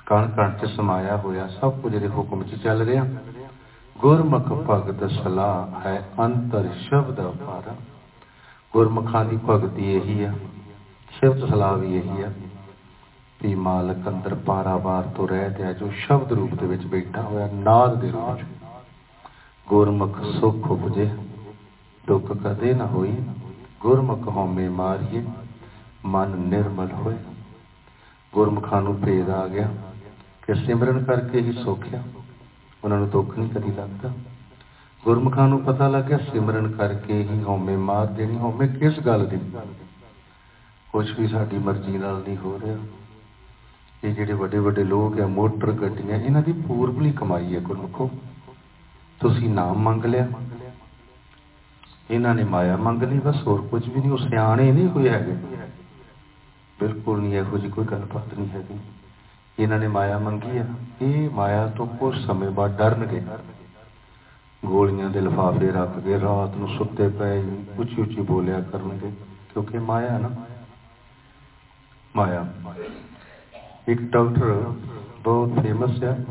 [0.06, 3.06] ਕਣ ਕਣ ਚ ਸਮਾਇਆ ਹੋਇਆ ਸਭ ਕੁਝ ਇਹਦੇ ਹੁਕਮ 'ਚ ਚੱਲ ਰਿਹਾ।
[3.98, 7.74] ਗੁਰਮੁਖ ਭਗਤ ਸਲਾਹ ਹੈ ਅੰਤਰ ਸ਼ਬਦ ਅਪਾਰਾ।
[8.72, 10.32] ਗੁਰਮੁਖਾਂ ਦੀ ਭਗਤੀ ਇਹੀ ਆ
[11.10, 12.32] ਸ਼ਬਦ ਸਲਾਹ ਵੀ ਇਹੀ ਆ।
[13.42, 18.00] ਵੀ ਮਾਲਕ ਅੰਦਰ ਪਾਰਾਵਾਰ ਤੋਂ ਰਹਿਤ ਹੈ ਜੋ ਸ਼ਬਦ ਰੂਪ ਦੇ ਵਿੱਚ ਬੈਠਾ ਹੋਇਆ ਨਾਦ
[18.00, 18.44] ਦੇ ਰੂਪ ਚ
[19.68, 21.10] ਗੁਰਮੁਖ ਸੁਖ ਉਪਜੇ,
[22.06, 23.16] ਦੁੱਖ ਕਦੇ ਨਾ ਹੋਈ।
[23.80, 25.24] ਗੁਰਮੁਖ ਹਉਮੈ ਮਾਰੀਏ,
[26.04, 27.16] ਮਨ ਨਿਰਮਲ ਹੋਏ।
[28.34, 29.68] ਗੁਰਮੁਖਾਂ ਨੂੰ ਭੇਦ ਆ ਗਿਆ
[30.46, 32.02] ਕਿ ਸਿਮਰਨ ਕਰਕੇ ਹੀ ਸੋਖਿਆ।
[32.84, 34.10] ਉਹਨਾਂ ਨੂੰ ਦੁੱਖ ਨਹੀਂ ਕਦੀ ਲੱਗਦਾ।
[35.04, 39.38] ਗੁਰਮੁਖਾਂ ਨੂੰ ਪਤਾ ਲੱਗਿਆ, ਸਿਮਰਨ ਕਰਕੇ ਹੀ ਹਉਮੈ ਮਾਰ ਦੇਣੀ। ਹਉਮੈ ਕਿਸ ਗੱਲ ਦੀ?
[40.92, 42.76] ਕੁਝ ਵੀ ਸਾਡੀ ਮਰਜ਼ੀ ਨਾਲ ਨਹੀਂ ਹੋ ਰਿਹਾ।
[44.04, 48.10] ਇਹ ਜਿਹੜੇ ਵੱਡੇ ਵੱਡੇ ਲੋਕ ਆ, ਮੋਟਰ ਗੱਡੀਆਂ, ਇਹਨਾਂ ਦੀ ਪੂਰਬਲੀ ਕਮਾਈ ਹੈ ਗੁਰਮੁਖੋ
[49.20, 50.28] ਤੁਸੀਂ ਨਾਮ ਮੰਗ ਲਿਆ।
[52.10, 55.36] ਇਹਨਾਂ ਨੇ ਮਾਇਆ ਮੰਗ ਲਈ, ਬਸ ਹੋਰ ਕੁਝ ਵੀ ਨਹੀਂ, ਉਹ ਸਿਆਣੇ ਨਹੀਂ ਕੋਈ ਹੈਗੇ।
[56.80, 58.78] ਬਿਲਕੁਲ ਨਹੀਂ, ਇਹੋ ਜਿਹੀ ਕੋਈ ਗੱਲਬਾਤ ਨਹੀਂ ਹੈਗੀ।
[59.58, 60.66] ਇਹਨਾਂ ਨੇ ਮਾਇਆ ਮੰਗੀ ਆ।
[61.02, 63.22] ਇਹ ਮਾਇਆ ਤੋਂ ਕੁਝ ਸਮੇਂ ਬਾਅਦ ਡਰਨਗੇ।
[64.64, 67.42] ਗੋਲੀਆਂ ਦੇ ਲਿਫਾਫੇ ਰੱਖ ਕੇ ਰਾਤ ਨੂੰ ਸੁੱਤੇ ਪਏ,
[67.78, 69.10] ਉੱਚੀ ਉੱਚੀ ਬੋਲਿਆ ਕਰਨਗੇ,
[69.52, 70.30] ਕਿਉਂਕਿ ਮਾਇਆ ਨਾ।
[72.16, 72.52] ਮਾਇਆ।
[73.88, 74.72] ਇੱਕ ਡਾਕਟਰ
[75.24, 76.24] ਬਹੁਤ ਫੇਮਸ ਹੈ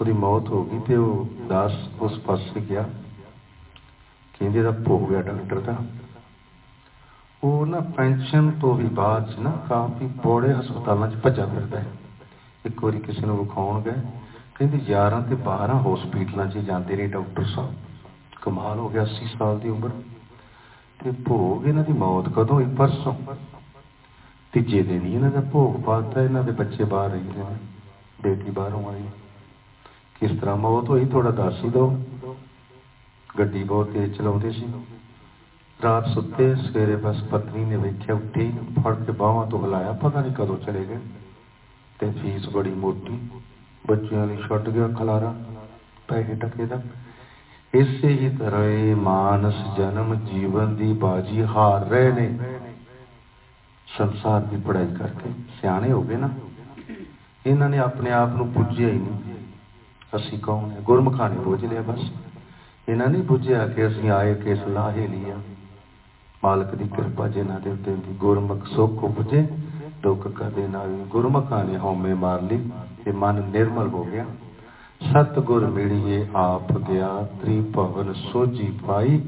[0.00, 2.90] ਉਹਦੀ ਮੌਤ ਹੋ ਗਈ ਤੇ ਉਹ ਦਾਸ ਉਸ ਪਾਸੇ ਗਿਆ।
[4.38, 5.76] ਕਹਿੰਦੇ ਦਾ ਭੋਗ ਗਿਆ ਡਾਕਟਰ ਦਾ।
[7.44, 11.86] ਉਹ ਨਾ ਪੈਨਸ਼ਨ ਤੋਂ ਵੀ ਬਾਅਦ 'ਚ ਨਾ ਕਾਫੀ ਬੜੇ ਹਸਪਤਾਲਾਂ 'ਚ ਭੱਜਾ ਫਿਰਦਾ ਹੈ।
[12.66, 13.92] ਇੱਕ ਵਾਰੀ ਕਿਸੇ ਨੂੰ ਵਿਖਾਉਣ ਗਏ।
[14.54, 17.74] ਕਹਿੰਦੇ 11 ਤੇ 12 ਹਸਪੀਟਲਾਂ 'ਚ ਜਾਂਦੇ ਰਹੇ ਡਾਕਟਰ ਸਾਹਿਬ।
[18.42, 19.90] ਕਮਾਲ ਹੋ ਗਿਆ 80 ਸਾਲ ਦੀ ਉਮਰ।
[21.04, 22.56] ਤੇ ਭੋਗ ਇਹਨਾਂ ਦੀ ਮੌਤ ਕਦੋਂ?
[22.56, 23.14] ਹੋਈ ਪਰਸੋਂ।
[24.54, 27.56] ਤੀਜੇ ਦਿਨ ਹੀ ਇਹਨਾਂ ਦਾ ਭੋਗ ਪਾਤਾ, ਇਹਨਾਂ ਦੇ ਬੱਚੇ ਬਾਹਰ ਰਹਿੰਦੇ ਨੇ,
[28.22, 29.02] ਬੇਟੀ ਬਾਹਰੋਂ ਆਈ।
[30.20, 32.00] ਕਿਸ ਤਰ੍ਹਾਂ ਮੌਤ ਹੋਈ ਥੋੜਾ ਦੱਸ ਹੀ ਦਿਓ।
[33.38, 34.66] ਗੱਡੀ ਬਹੁਤ ਤੇਜ਼ ਚਲਾਉਂਦੇ ਸੀ।
[35.82, 38.52] ਰਾਤ ਸੁੱਤੇ, ਸਵੇਰੇ ਬਸ ਪਤਨੀ ਨੇ ਵੇਖਿਆ, ਉੱਠੀ
[38.84, 40.98] ਫੜ ਕੇ ਬਾਹਾਂ ਤੋਂ ਹਿਲਾਇਆ, ਪਤਾ ਨਹੀਂ ਕਦੋਂ ਚਲੇ ਗਏ।
[41.98, 43.18] ਤੇ ਫੀਸ ਬੜੀ ਮੋਟੀ,
[43.86, 45.34] ਬੱਚਿਆਂ ਲਈ ਛੱਡ ਗਿਆ ਖਲਾਰਾ,
[46.08, 46.82] ਪੈਸੇ ਟਕੇ ਦਾ।
[47.74, 52.38] ਇਸੇ ਹੀ ਤਰ੍ਹਾਂ ਇਹ ਮਾਨਸ ਜਨਮ ਜੀਵਨ ਦੀ ਬਾਜੀ ਹਾਰ ਰਹੇ ਨੇ।
[53.98, 55.30] ਸੰਸਾਰ ਦੀ ਪੜਾਈ ਕਰਕੇ।
[55.60, 56.30] ਸਿਆਣੇ ਹੋ ਗਏ ਨਾ।
[57.46, 59.34] ਇਹਨਾਂ ਨੇ ਆਪਣੇ ਆਪ ਨੂੰ ਪੁੱਜਿਆ ਹੀ ਨਹੀਂ।
[60.16, 62.12] ਅਸੀਂ ਕੌਣ ਹੈ ਗੁਰਮਖਾਂ ਨੇ ਪੁੱਜ ਲਿਆ ਬਸ।
[62.88, 65.36] ਇਹਨਾਂ ਨੇ ਪੁੱਜਿਆ ਕਿ ਅਸੀਂ ਆਏ ਕਿ ਸਲਾਹੇ ਲਿਆ
[66.44, 69.48] ਮਾਲਕ ਦੀ ਕਿਰਪਾ ਜਿਨ੍ਹਾਂ ਦੇ ਉੱਤੇ ਦੀ ਗੁਰਮੁਖ ਉਪਜੇ,
[70.02, 72.70] ਦੁੱਖ ਕਦੇ ਨਾ ਵੀ ਗੁਰਮਖਾਂ ਨੇ ਹਉਮੈ ਮਾਰ ਲਈ
[73.04, 74.24] ਤੇ ਮਨ ਨਿਰਮਲ ਹੋ ਗਿਆ।
[75.12, 79.22] ਸਤਗੁਰ ਮਿਲੀਏ ਆਪ ਗਿਆ ਤ੍ਰਿਭਵਨ ਸੋਜੀ ਪਾਈ।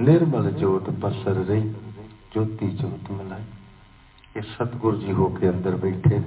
[0.00, 1.74] ਨਿਰਮਲ ਜੋਤ ਪਸਰ ਰਹੀ,
[2.34, 3.42] ਜੋਤੀ ਜੋਤ ਮਿਲਾਈ।
[4.36, 6.20] ਇਹ ਸਤਗੁਰ ਜੀ ਹੋ ਕੇ ਅੰਦਰ ਬੈਠੇ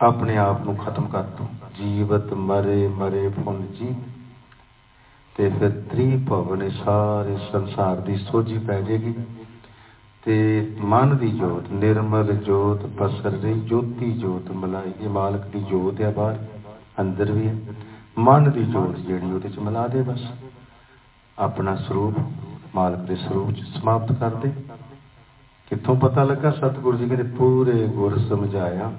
[0.00, 1.46] ਆਪਣੇ ਆਪ ਨੂੰ ਖਤਮ ਕਰ ਦੋ।
[1.78, 3.94] ਜੀਵਤ ਮਰੇ ਮਰੇ ਫੁੱਲ ਜੀ।
[5.34, 9.14] ਤੇ ਫਿਰ ਤ੍ਰੀ ਭਵਨ ਸਾਰੇ ਸੰਸਾਰ ਦੀ ਸੋਝੀ ਪੈ ਜਾਏਗੀ।
[10.22, 16.00] ਤੇ ਮਨ ਦੀ ਜੋਤ, ਨਿਰਮਲ ਜੋਤ ਪਸਰ ਰਹੀ, ਜੋਤੀ ਜੋਤ ਮਲਾਈ। ਇਹ ਮਾਲਕ ਦੀ ਜੋਤ
[16.00, 16.44] ਹੈ ਬਾਹਰ,
[17.00, 17.56] ਅੰਦਰ ਵੀ ਹੈ।
[18.18, 20.22] ਮਨ ਦੀ ਜੋਤ ਜਿਹੜੀ ਉਹਦੇ ਚ ਮਿਲਾ ਦੇ ਬਸ।
[21.38, 22.14] ਆਪਣਾ ਸਰੂਪ,
[22.74, 24.52] ਮਾਲਕ ਦੇ ਸਰੂਪ ਚ ਸਮਾਪਤ ਕਰ ਦੇ।
[25.74, 26.50] ਕਿੱਥੋਂ ਪਤਾ ਲੱਗਾ?
[26.50, 28.92] ਸਤਿਗੁਰੂ ਜੀ ਕਹਿੰਦੇ, ਪੂਰੇ ਗੁਰ ਸਮਝਾਇਆ।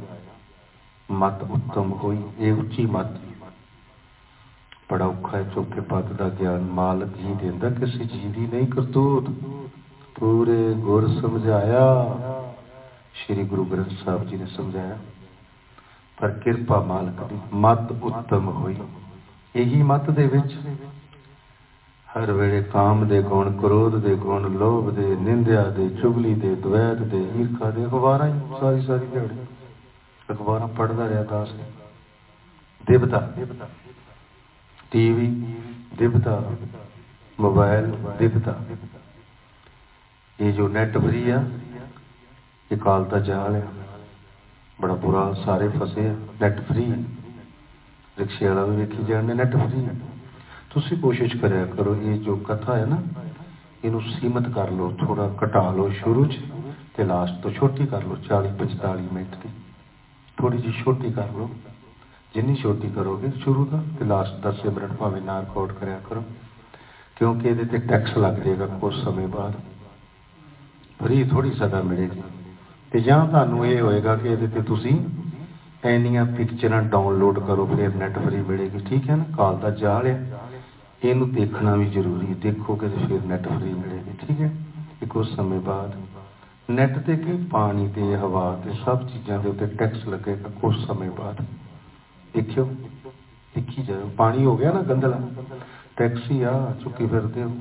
[1.11, 3.07] ਮਤ ਉੱਤਮ ਹੋਈ। ਇਹ ਉੱਚੀ ਮਤ।
[4.91, 9.29] ਬੜਾ ਔਖਾ ਹੈ ਚੌਥੇ ਪਦ ਦਾ ਗਿਆਨ। ਮਾਲਕ ਹੀ ਦਿੰਦਾ, ਕਿਸੇ ਜੀ ਦੀ ਨਹੀਂ ਕਰਤੂਤ।
[10.19, 12.05] ਪੂਰੇ ਗੁਰ ਸਮਝਾਇਆ।
[13.13, 14.97] ਸ੍ਰੀ ਗੁਰੂ ਗ੍ਰੰਥ ਸਾਹਿਬ ਜੀ ਨੇ ਸਮਝਾਇਆ।
[16.21, 18.77] ਪਰ ਕਿਰਪਾ ਮਾਲਕ ਦੀ। ਮਤ ਉੱਤਮ ਹੋਈ।
[19.55, 20.59] ਇਹੀ ਮਤ ਦੇ ਵਿੱਚ
[22.17, 26.97] ਹਰ ਵੇਲੇ ਕਾਮ ਦੇ ਗੁਣ, ਕ੍ਰੋਧ ਦੇ ਗੁਣ, ਲੋਭ ਦੇ, ਨਿੰਦਿਆ ਦੇ, ਚੁਗਲੀ ਦੇ, ਦਵੈਤ
[26.97, 29.35] ਦੇ, ਈਰਖਾ ਦੇ, ਅਖਬਾਰਾਂ ਹੀ ਸਾਰੀ ਸਾਰੀ ਦਿਹਾੜੀ।
[30.31, 31.49] ਅਖਬਾਰਾਂ ਪੜ੍ਹਦਾ ਰਿਹਾ ਦਾਸ
[32.87, 33.33] ਦੇਵਤਾ
[34.91, 35.55] ਟੀਵੀ।
[35.97, 36.51] ਦੇਵਤਾ
[37.39, 38.55] ਮੋਬਾਈਲ ਦੇਵਤਾ
[40.39, 41.43] ਇਹ ਜੋ ਨੈਟ ਫਰੀ ਆ,
[42.71, 43.61] ਇਹ ਕਾਲ ਦਾ ਜਾਲ ਆ।
[44.81, 46.93] ਬੜਾ ਬੁਰਾ ਸਾਰੇ ਫਸੇ ਆ। Net free.
[48.19, 49.87] ਰਿਕਸ਼ੇ ਵਾਲਾ ਵੀ ਵੇਖੀ ਜਾਣਦੇ, ਨੈਟ ਫਰੀ।
[50.75, 53.01] ਤੁਸੀਂ ਕੋਸ਼ਿਸ਼ ਕਰਿਆ ਕਰੋ, ਇਹ ਜੋ ਕਥਾ ਹੈ ਨਾ,
[53.83, 56.39] ਇਹਨੂੰ ਸੀਮਤ ਕਰ ਲਓ ਥੋੜਾ ਘਟਾ ਲਓ ਸ਼ੁਰੂ 'ਚ
[56.93, 59.49] ਤੇ ਲਾਸਟ ਤੋਂ ਛੋਟੀ ਕਰ ਲਓ 40 45 ਮਿੰਟ ਦੀ।
[60.37, 61.49] ਥੋੜੀ ਜਿਹੀ ਛੋਟੀ ਕਰ ਲਓ।
[62.33, 66.23] ਜਿੰਨੀ ਛੋਟੀ ਕਰੋਗੇ ਸ਼ੁਰੂ ਦਾ ਤੇ ਲਾਸਟ ਦਾ ਸਿਮਰਨ ਭਾਵੇਂ ਨਾ ਰਿਕਾਰਡ ਕਰਿਆ ਕਰੋ।
[67.15, 69.53] ਕਿਉਂਕਿ ਇਹਦੇ ਤੇ ਟੈਕਸ ਲੱਗ ਜਾਏਗਾ ਕੁਝ ਸਮੇਂ ਬਾਅਦ।
[71.03, 72.23] ਫਰੀ ਥੋੜੀ ਸਦਾ ਮਿਲੇਗੀ।
[72.91, 75.01] ਤੇ ਜਾਂ ਤੁਹਾਨੂੰ ਇਹ ਹੋਏਗਾ ਕਿ ਇਹਦੇ ਤੇ ਤੁਸੀਂ
[75.83, 79.25] ਐਨੀਆਂ ਪਿਕਚਰਾਂ ਡਾਊਨਲੋਡ ਕਰੋ, ਫਿਰ ਨੈਟ ਫਰੀ ਮਿਲੇਗੀ। ਠੀਕ ਹੈ ਨਾ?
[79.37, 80.34] ਕਾਲ ਦਾ ਜਾਲ ਹੈ
[81.03, 84.55] ਇਹਨੂੰ ਦੇਖਣਾ ਵੀ ਜ਼ਰੂਰੀ ਹੈ। ਦੇਖੋ ਕਿ ਫਿਰ ਨੈਟ ਫਰੀ ਮਿਲੇਗੀ ਠੀਕ ਹੈ।
[85.01, 85.95] ਇੱਕ ਉਸ ਸਮੇਂ ਬਾਅਦ
[86.69, 91.11] ਨੈਟ ਤੇ ਕਿ ਪਾਣੀ ਤੇ ਹਵਾ ਤੇ ਸਭ ਚੀਜ਼ਾਂ ਦੇ ਉੱਤੇ ਟੈਕਸ ਲੱਗੇਗਾ ਕੁਝ ਸਮੇਂ
[91.11, 91.45] ਬਾਅਦ।
[92.33, 92.65] ਦੇਖਿਓ,
[93.55, 95.19] ਦੇਖੀ ਜਾਓ ਪਾਣੀ ਹੋ ਗਿਆ ਨਾ ਗੰਦਲਾ।
[95.95, 97.55] ਟੈਕਸੀ ਆ, ਚੁੱਕੀ ਫਿਰਦੇ ਹੋ।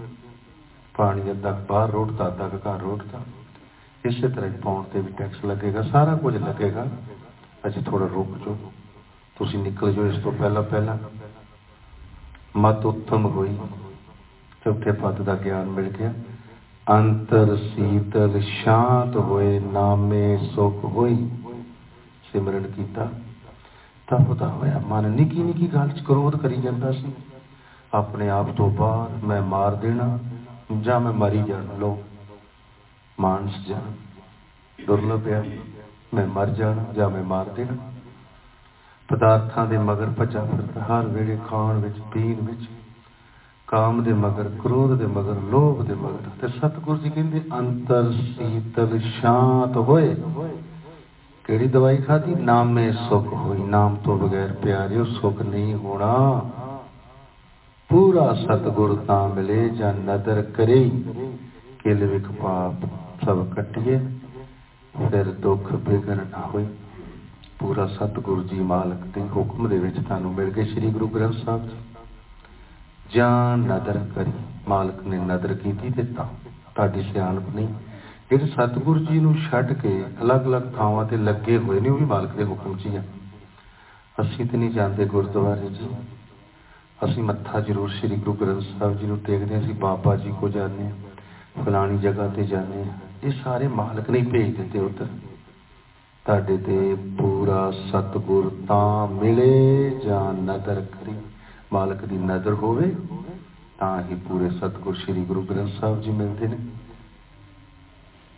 [0.97, 3.21] ਪਾਣੀ ਅੱਧਾ ਬਾਹਰ ਰੋਡਦਾ ਅੱਧਾ ਘਰ ਰੋਡਦਾ
[4.05, 6.87] ਇਸੇ ਤਰ੍ਹਾਂ ਪਾਉਣ ਤੇ ਵੀ ਟੈਕਸ ਲੱਗੇਗਾ, ਸਾਰਾ ਕੁਝ ਲੱਗੇਗਾ।
[7.67, 8.57] ਅਜੇ ਥੋੜਾ ਰੁਕ ਜਾਓ।
[9.39, 10.99] ਤੁਸੀਂ ਨਿਕਲ ਜਾਓ ਇਸ ਤੋਂ ਪਹਿਲਾਂ ਪਹਿਲਾਂ।
[12.57, 13.59] ਮਤ ਉੱਤਮ ਹੋਈ।
[14.65, 16.15] ਚੌਥੇ ਪਦ ਦਾ ਗਿਆਨ ਮਿਲ ਗਿਆ।
[16.91, 21.31] ਅੰਤਰ ਸੀਤਲ ਸ਼ਾਂਤ ਹੋਏ, ਨਾਮੇ ਸੁਖ ਹੋਈ।
[22.33, 23.09] ਸਿਮਰਨ ਕੀਤਾ।
[24.07, 27.13] ਤਾਂ ਉਹਦਾ ਹੋਇਆ, ਮਨ ਨਿੱਕੀ ਨਿੱਕੀ ਗੱਲ ਚ ਕਰੋਧ ਕਰੀ ਜਾਂਦਾ ਸੀ।
[27.95, 30.19] ਆਪਣੇ ਆਪ ਤੋਂ ਬਾਹਰ ਮੈਂ ਮਾਰ ਦੇਣਾ
[30.81, 32.03] ਜਾਂ ਮੈਂ ਮਰੀ ਜਾਣਾ ਲੋ
[33.21, 33.81] ਮਾਨਸ ਜਾ
[34.87, 35.59] ਦੁਰਲਭ ਹੈ,
[36.15, 37.94] ਮੈਂ ਮਰ ਜਾਣਾ ਜਾਂ ਮੈਂ ਮਾਰ ਦੇਣਾ।
[39.09, 42.69] ਪਦਾਰਥਾਂ ਦੇ ਮਗਰ ਭੱਜਾ ਫਿਰਦਾ, ਹਰ ਵੇਲੇ ਖਾਣ ਵਿੱਚ, ਪੀਣ ਵਿੱਚ,
[43.67, 48.99] ਕਾਮ ਦੇ ਮਗਰ, ਕ੍ਰੋਧ ਦੇ ਮਗਰ, ਲੋਭ ਦੇ ਮਗਰ ਤੇ ਸਤਿਗੁਰੂ ਜੀ ਕਹਿੰਦੇ, ਅੰਤਰ ਸੀਤਲ
[48.99, 50.17] ਸ਼ਾਂਤ ਹੋਏ।
[51.45, 56.51] ਕਿਹੜੀ ਦਵਾਈ ਖਾਦੀ ਨਾਮੇ ਸੁਖ ਹੋਈ। ਨਾਮ ਤੋਂ ਬਗੈਰ ਪਿਆਰਿਓ, ਸੁਖ ਨਹੀਂ ਹੋਣਾ।
[57.89, 60.91] ਪੂਰਾ ਸਤਗੁਰ ਤਾਂ ਮਿਲੇ, ਜਾਂ ਨਦਰ ਕਰੇ।
[61.79, 62.89] ਕਿਲ ਵਿਖ ਪਾਪ
[63.27, 63.99] ਸਭ ਕਟਿਏ,
[65.09, 66.67] ਫਿਰ ਦੁੱਖ ਬਿਗਨ ਨਾ ਹੋਈ
[67.59, 71.69] ਪੂਰਾ ਸਤਿਗੁਰੂ ਜੀ ਮਾਲਕ ਦੇ ਹੁਕਮ ਦੇ ਵਿੱਚ ਤੁਹਾਨੂੰ ਮਿਲ ਗਏ ਸ੍ਰੀ ਗੁਰੂ ਗ੍ਰੰਥ ਸਾਹਿਬ
[71.69, 71.77] ਜੀ।
[73.15, 74.33] ਜਾਂ ਨਦਰ ਕਰੀ,
[74.69, 77.69] ਮਾਲਕ ਨੇ ਨਦਰ ਕੀਤੀ ਤੇ ਤੁਹਾਡੀ ਸਿਆਣਪ ਨਹੀਂ।
[78.31, 82.37] ਜਿਹੜੇ ਸਤਿਗੁਰੂ ਜੀ ਨੂੰ ਛੱਡ ਕੇ ਅਲੱਗ-ਅਲੱਗ ਥਾਵਾਂ ਤੇ ਲੱਗੇ ਹੋਏ ਨੇ, ਉਹ ਵੀ ਮਾਲਕ
[82.37, 83.03] ਦੇ ਹੁਕਮ 'ਚ ਹੀ ਆ।
[84.21, 85.89] ਅਸੀਂ ਤੇ ਨਹੀਂ ਜਾਂਦੇ ਗੁਰਦੁਆਰੇ ਜੀ।
[87.05, 90.85] ਅਸੀਂ ਮੱਥਾ ਜ਼ਰੂਰ ਸ੍ਰੀ ਗੁਰੂ ਗ੍ਰੰਥ ਸਾਹਿਬ ਜੀ ਨੂੰ ਟੇਕਦੇ ਅਸੀਂ ਬਾਬਾ ਜੀ ਕੋ ਜਾਂਦੇ
[90.85, 95.07] ਹਾਂ, ਫਲਾਣੀ ਜਗ੍ਹਾ ਤੇ ਜਾਂਦੇ ਹਾਂ। ਇਹ ਸਾਰੇ ਮਾਲਕ ਨੇ ਭੇਜ ਦਿੱਤੇ ਉੱਧਰ।
[96.27, 101.15] ਤੁਹਾਡੇ ਤੇ ਪੂਰਾ ਸਤਗੁਰ ਤਾਂ ਮਿਲੇ ਜਾਂ ਨਦਰ ਕਰੀ।
[101.73, 102.95] ਮਾਲਕ ਦੀ ਨਜ਼ਰ ਹੋਵੇ,
[103.79, 106.57] ਤਾਂ ਹੀ ਪੂਰੇ ਸਤਗੁਰ ਸ੍ਰੀ ਗੁਰੂ ਗ੍ਰੰਥ ਸਾਹਿਬ ਜੀ ਮਿਲਦੇ ਨੇ।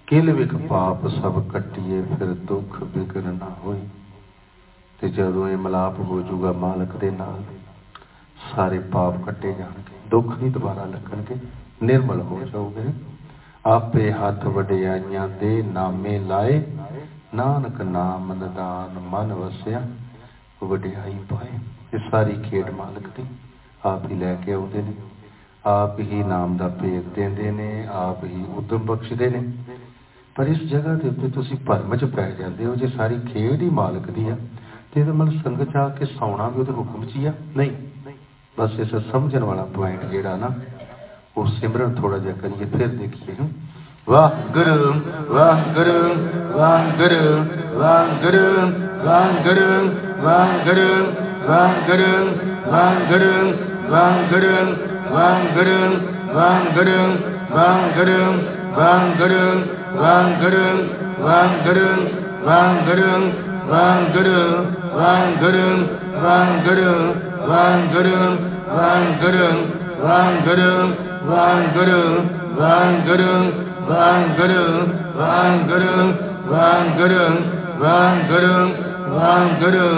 [0.07, 3.81] ਕਿਲ ਵਿਖ ਪਾਪ ਸਭ ਕੱਟੀਏ, ਫਿਰ ਦੁੱਖ ਬਿਗਨ ਨਾ ਹੋਈ
[5.01, 7.43] ਤੇ ਜਦੋਂ ਇਹ ਮਲਾਪ ਹੋ ਜਾਊਗਾ ਮਾਲਕ ਦੇ ਨਾਲ,
[8.55, 11.37] ਸਾਰੇ ਪਾਪ ਕੱਟੇ ਜਾਣਗੇ, ਦੁੱਖ ਨਹੀਂ ਦੁਬਾਰਾ ਲੱਗਣਗੇ,
[11.83, 12.93] ਨਿਰਮਲ ਹੋ ਜਾਓਗੇ।
[13.67, 16.63] ਆਪੇ ਹੱਥ ਵਡਿਆਈਆਂ ਦੇ ਨਾਮੇ ਲਾਏ
[17.37, 19.81] ਨਾਨਕ ਨਾਮ ਨਦਾਨ ਮਨ ਵਸਿਆ,
[20.65, 21.59] ਵਡਿਆਈ ਪਾਏ।
[21.95, 23.25] ਇਹ ਸਾਰੀ ਖੇਡ ਮਾਲਕ ਦੀ,
[23.85, 24.93] ਆਪ ਹੀ ਲੈ ਕੇ ਆਉਂਦੇ ਨੇ।
[25.67, 29.43] ਆਪ ਹੀ ਨਾਮ ਦਾ ਭੇਦ ਦਿੰਦੇ ਨੇ, ਆਪ ਹੀ ਉਦਮ ਬਖਸ਼ਦੇ ਨੇ।
[30.35, 33.71] ਪਰ ਇਸ ਜਗ੍ਹਾ ਦੇ ਉੱਤੇ ਤੁਸੀਂ ਭਰਮ 'ਚ ਪੈ ਜਾਂਦੇ ਹੋ, ਜੇ ਸਾਰੀ ਖੇਡ ਹੀ
[33.71, 34.37] ਮਾਲਕ ਦੀ ਆ,
[34.93, 37.71] ਤੇ ਇਹਦਾ ਮਤਲਬ ਸੰਗਤ 'ਚ ਆ ਕੇ ਸੌਣਾ ਵੀ ਉਹਦੇ ਹੁਕਮ 'ਚ ਹੀ ਆ। ਨਹੀਂ,
[38.57, 40.55] ਬਸ ਇਸ ਸਮਝਣ ਵਾਲਾ ਪੁਆਇੰਟ ਜਿਹੜਾ ਨਾ,
[41.37, 43.35] ਉਹ ਸਿਮਰਨ ਥੋੜਾ ਜਿਹਾ ਕਰੀਏ, ਫਿਰ ਦੇਖੀਏ
[44.09, 44.93] ਵਾਹ ਗੁਰੂ
[45.29, 46.01] ਵਾਹ ਗੁਰੂ
[46.53, 47.23] ਵਾਹ ਗੁਰੂ
[47.79, 48.51] ਵਾਹ ਗੁਰੂ
[49.05, 49.71] ਵਾਹ ਗੁਰੂ
[50.23, 50.53] ਵਾਹ
[51.87, 52.13] ਗੁਰੂ
[52.71, 53.33] ਵਾਹ ਗੁਰੂ
[53.91, 54.69] ਵਾਹ ਗੁਰੂ
[55.13, 55.81] ਵਾਹ ਗੁਰੂ
[56.35, 57.09] ਵਾਹ ਗੁਰੂ
[57.57, 58.29] ਵਾਹ ਗੁਰੂ
[58.77, 60.65] ਵਾਹ ਗੁਰੂ
[61.23, 61.91] ਵਾਹ ਗੁਰੂ
[62.47, 63.19] ਵਾਹਿਗੁਰੂ
[63.67, 64.41] ਵਾਹਿਗੁਰੂ
[64.95, 65.77] ਵਾਹਿਗੁਰੂ
[67.47, 68.19] ਵਾਹਿਗੁਰੂ
[68.69, 69.51] ਵਾਹਿਗੁਰੂ
[70.03, 70.71] ਵਾਹਿਗੁਰੂ
[71.27, 72.03] ਵਾਹਿਗੁਰੂ
[72.57, 74.63] ਵਾਹਿਗੁਰੂ ਵਾਹਿਗੁਰੂ
[75.19, 76.07] ਵਾਹਿਗੁਰੂ
[76.53, 77.27] ਵਾਹਿਗੁਰੂ
[77.83, 78.55] ਵਾਹਿਗੁਰੂ
[79.17, 79.91] ਵਾਹਿਗੁਰੂ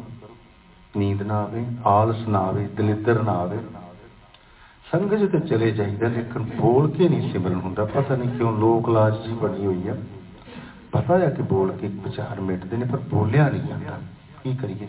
[0.97, 3.59] ਨੀਂਦ ਨਾ ਆਵੇ, ਆਲਸ ਨਾ ਆਵੇ, ਦਲਿੱਦਰ ਨਾ ਆਵੇ।
[4.93, 9.23] ਸੰਗਤ ਤੇ ਚਲੇ ਜਾਈਦਾ, ਲੇਕਿਨ ਬੋਲ ਕੇ ਨਹੀਂ ਸਿਮਰਨ ਹੁੰਦਾ। ਪਤਾ ਨਹੀਂ ਕਿਉਂ ਲੋਕ ਲਾਜ
[9.23, 9.97] ਜੀ ਬਣੀ ਹੋਈ ਆ।
[10.93, 13.99] ਪਤਾ ਹੈ ਕਿ ਬੋਲ ਕੇ ਵਿਚਾਰ ਮਿਟਦੇ ਨੇ, ਪਰ ਬੋਲਿਆ ਨਹੀਂ ਜਾਂਦਾ।
[14.45, 14.89] ਕੀ ਕਰੀਏ?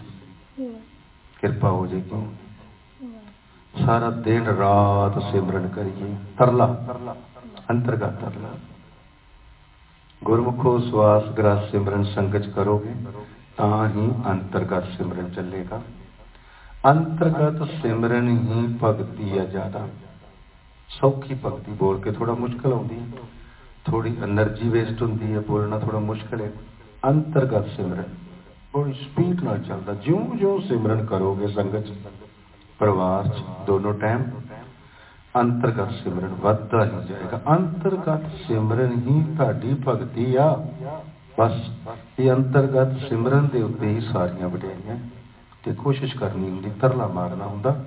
[1.42, 2.32] ਕਿਰਪਾ ਹੋ ਜੇ ਕਿਉਂ?
[3.86, 6.86] ਸਾਰਾ ਦਿਨ ਰਾਤ ਸਿਮਰਨ ਕਰੀਏ। ਤਰਲਾ।
[7.70, 8.73] ਅੰਤਰਗਤ ਤਰਲਾ।
[10.24, 12.94] गुरमुखो श्वास ग्रास सिमरन संगत करोगे,
[13.58, 15.82] ता ही अंतर्गत सिमरन चलेगा।
[16.86, 19.86] अंतर्गत सिमरन ही भगती है ज़्यादा।
[20.90, 23.32] सौखी भगती बोल के थोड़ा मुश्किल आती है।
[23.86, 26.52] थोड़ी एनर्जी वेस्ट होंगी है, बोलना थोड़ा मुश्किल है।
[27.04, 28.12] अंतर्गत सिमरन,
[28.74, 31.94] बड़ी स्पीड न चलता ज्यो ज्यो सिमरन करोगे संगत,
[32.80, 33.28] प्रवास,
[33.68, 34.22] दोनों टाइम
[35.36, 40.66] ਅੰਤਰਗਤ ਸਿਮਰਨ, ਵੱਧਦਾ ਹੀ ਜਾਏਗਾ। ਅੰਤਰਗਤ ਸਿਮਰਨ ਹੀ ਤੁਹਾਡੀ ਭਗਤੀ ਆ।
[41.40, 41.70] ਬਸ,
[42.20, 44.98] ਇਹ ਅੰਤਰਗਤ ਸਿਮਰਨ ਦੇ ਉੱਤੇ ਹੀ ਸਾਰੀਆਂ ਵਡਿਆਈਆਂ।
[45.64, 47.84] ਤੇ ਕੋਸ਼ਿਸ਼ ਕਰਨੀ ਹੁੰਦੀ, ਤਰਲਾ ਮਾਰਨਾ ਹੁੰਦਾ।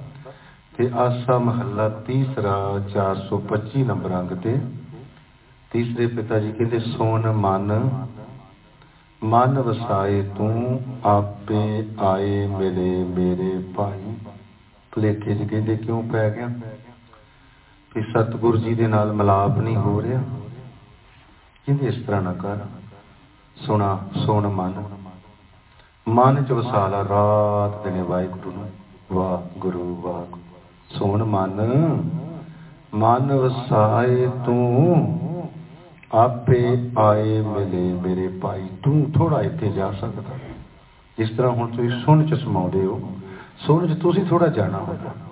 [0.77, 4.61] ਤੇ ਆਸਾ ਮਹੱਲਾ ਤੀਸਰਾ 425 ਨੰਬਰ ਅੰਗ ਤੇ।
[5.71, 7.91] ਤੀਸਰੇ ਪਿਤਾ ਜੀ ਕਹਿੰਦੇ ਸੋਨ ਮਨ
[9.25, 14.17] ਮਨ ਵਸਾਏ ਤੂੰ, ਆਪੇ ਆਏ ਮਿਲੇ ਮੇਰੇ ਭਾਈ।
[14.97, 16.49] ਭਲੇਖੇ ਜੀ ਕਹਿੰਦੇ, ਕਿਉਂ ਪੈ ਗਿਆ?
[17.97, 20.23] ਕਿ ਸਤਿਗੁਰੂ ਜੀ ਦੇ ਨਾਲ ਮਿਲਾਪ ਨਹੀਂ ਹੋ ਰਿਹਾ।
[21.67, 22.57] ਕਹਿੰਦੇ ਇਸ ਤਰ੍ਹਾਂ ਨਾ ਕਰ।
[23.57, 24.85] ਸੁਣਾ, ਸੁਣ ਮਨ।
[26.09, 28.71] ਮਨ ਚ ਵਸਾਲਾ ਰਾਤ ਦਿਨੇ ਵਾਹਿਗੁਰੂ ਨੂੰ।
[29.13, 30.27] ਵਾਹ ਗੁਰੂ
[30.89, 31.61] ਸੁਣ ਮਨ।
[32.95, 35.21] ਮਨ ਵਸਾਏ ਤੂੰ।
[36.13, 40.35] ਆਪੇ ਆਏ ਮਿਲੇ ਮੇਰੇ ਭਾਈ। ਤੂੰ ਥੋੜਾ ਇੱਥੇ ਜਾ ਸਕਦਾ।
[41.19, 43.17] ਜਿਸ ਤਰ੍ਹਾਂ ਹੁਣ ਤੁਸੀਂ ਸੁਣ ਚ ਸਮਾਉਂਦੇ ਹੋ।
[43.59, 45.26] ਸੁਣ ਚ ਤੁਸੀਂ ਥੋੜਾ ਜਾਣਾ ਹੋਗਾ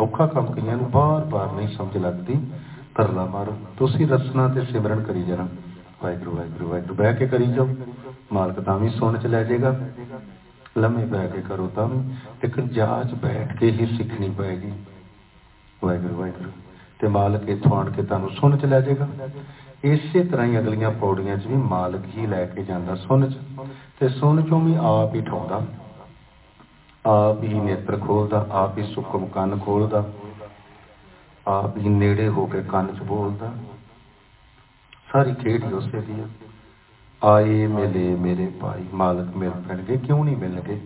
[0.00, 2.40] ਔਖਾ ਕੰਮ ਕਈਆਂ ਨੂੰ ਬਾਰ-ਬਾਰ ਨਹੀਂ ਸਮਝ ਲੱਗਦੀ।
[2.94, 5.48] ਤਰਲਾ ਮਾਰੋ। ਤੁਸੀਂ ਰਸਨਾ ਤੇ ਸਿਮਰਨ ਕਰੀ ਜਾਣਾ।
[6.02, 7.68] ਵਾਹਿਗੁਰੂ ਵਾਹਿਗੁਰੂ ਵਾਹਿਗੁਰੂ, ਬਹਿ ਕੇ ਕਰੀ ਜਾਓ।
[8.32, 9.80] ਮਾਲਕ ਤਾਂ ਵੀ ਸੁਣ ਚ ਲੈ ਜਾਏਗਾ।
[10.78, 11.98] ਲੰਮੇ ਬਹਿ ਕੇ ਕਰੋ ਤਾਂ ਵੀ।
[12.42, 14.72] ਲੇਕਿਨ ਜਾਚ ਬੈਠ ਕੇ ਹੀ ਸਿੱਖਣੀ ਪਏਗੀ।
[15.84, 16.50] ਵਾਹਿਗੁਰੂ ਵਾਹਿਗੁਰੂ।
[16.98, 19.08] ਤੇ ਮਾਲਕ ਇੱਥੋਂ ਆਣ ਕੇ ਤੁਹਾਨੂੰ ਸੁਣ ਚ ਲੈ ਜਾਏਗਾ।
[19.84, 23.36] ਇਸੇ ਤਰ੍ਹਾਂ ਹੀ ਅਗਲੀਆਂ ਪੌੜੀਆਂ 'ਚ ਵੀ ਮਾਲਕ ਹੀ ਲੈ ਕੇ ਜਾਂਦਾ ਸੁਣ ਚ।
[24.00, 25.66] ਤੇ ਸੁਣ ਚੋਂ ਵੀ ਆਪ ਹੀ ਠਾਉਂਦਾ।
[27.06, 30.10] ਆਪ ਹੀ ਨੇਤਰ ਖੋਲਦਾ, ਆਪ ਹੀ ਸੁਖਮ ਕੰਨ ਖੋਲਦਾ,
[31.46, 33.52] ਆਪ ਹੀ ਨੇੜੇ ਹੋ ਕੇ ਕੰਨ 'ਚ ਬੋਲਦਾ।
[35.12, 36.24] ਸਾਰੀ ਖੇਡ ਹੀ ਉਸੇ ਦੀ ਆ।
[37.24, 40.80] ਆਏ ਮਿਲੇ ਮੇਰੇ ਭਾਈ, ਮਾਲਕ ਮਿਲ ਪੈਣਗੇ, ਕਿਉਂ ਨਹੀਂ ਮਿਲਣਗੇ?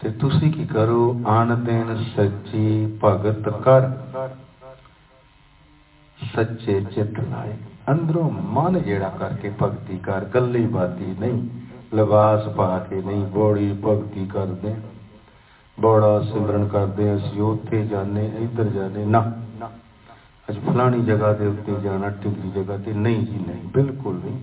[0.00, 1.20] ਤੇ ਤੁਸੀਂ ਕੀ ਕਰੋ?
[1.26, 3.90] ਆਣ ਦਿਨ ਸੱਚੀ ਭਗਤ ਕਰ।
[6.34, 7.56] ਸੱਚੇ ਚਿੱਤ ਲਾਏ।
[7.90, 11.48] ਅੰਦਰੋਂ ਮਨ ਜਿਹੜਾ ਕਰਕੇ ਭਗਤੀ ਕਰ, ਗੱਲੀ ਬਾਤੀ ਨਹੀਂ,
[11.96, 14.74] ਲਿਬਾਸ ਪਾ ਕੇ ਨਹੀਂ ਬੋੜੀ ਭਗਤੀ ਕਰਦੇ।
[15.80, 19.32] ਬੜਾ ਸਿਮਰਨ ਕਰਦੇ ਅਸੀਂ, ਉੱਥੇ ਜਾਣੇ ਇੱਧਰ ਜਾਣੇ ਨਾ।
[20.50, 24.38] ਅੱਜ ਫਲਾਣੀ ਜਗ੍ਹਾ ਦੇ ਉੱਤੇ ਜਾਣਾ ਢਿੱਲੀ ਜਗ੍ਹਾ ਤੇ ਨਹੀਂ ਜੀ, ਨਹੀਂ। ਬਿਲਕੁਲ ਨਹੀਂ।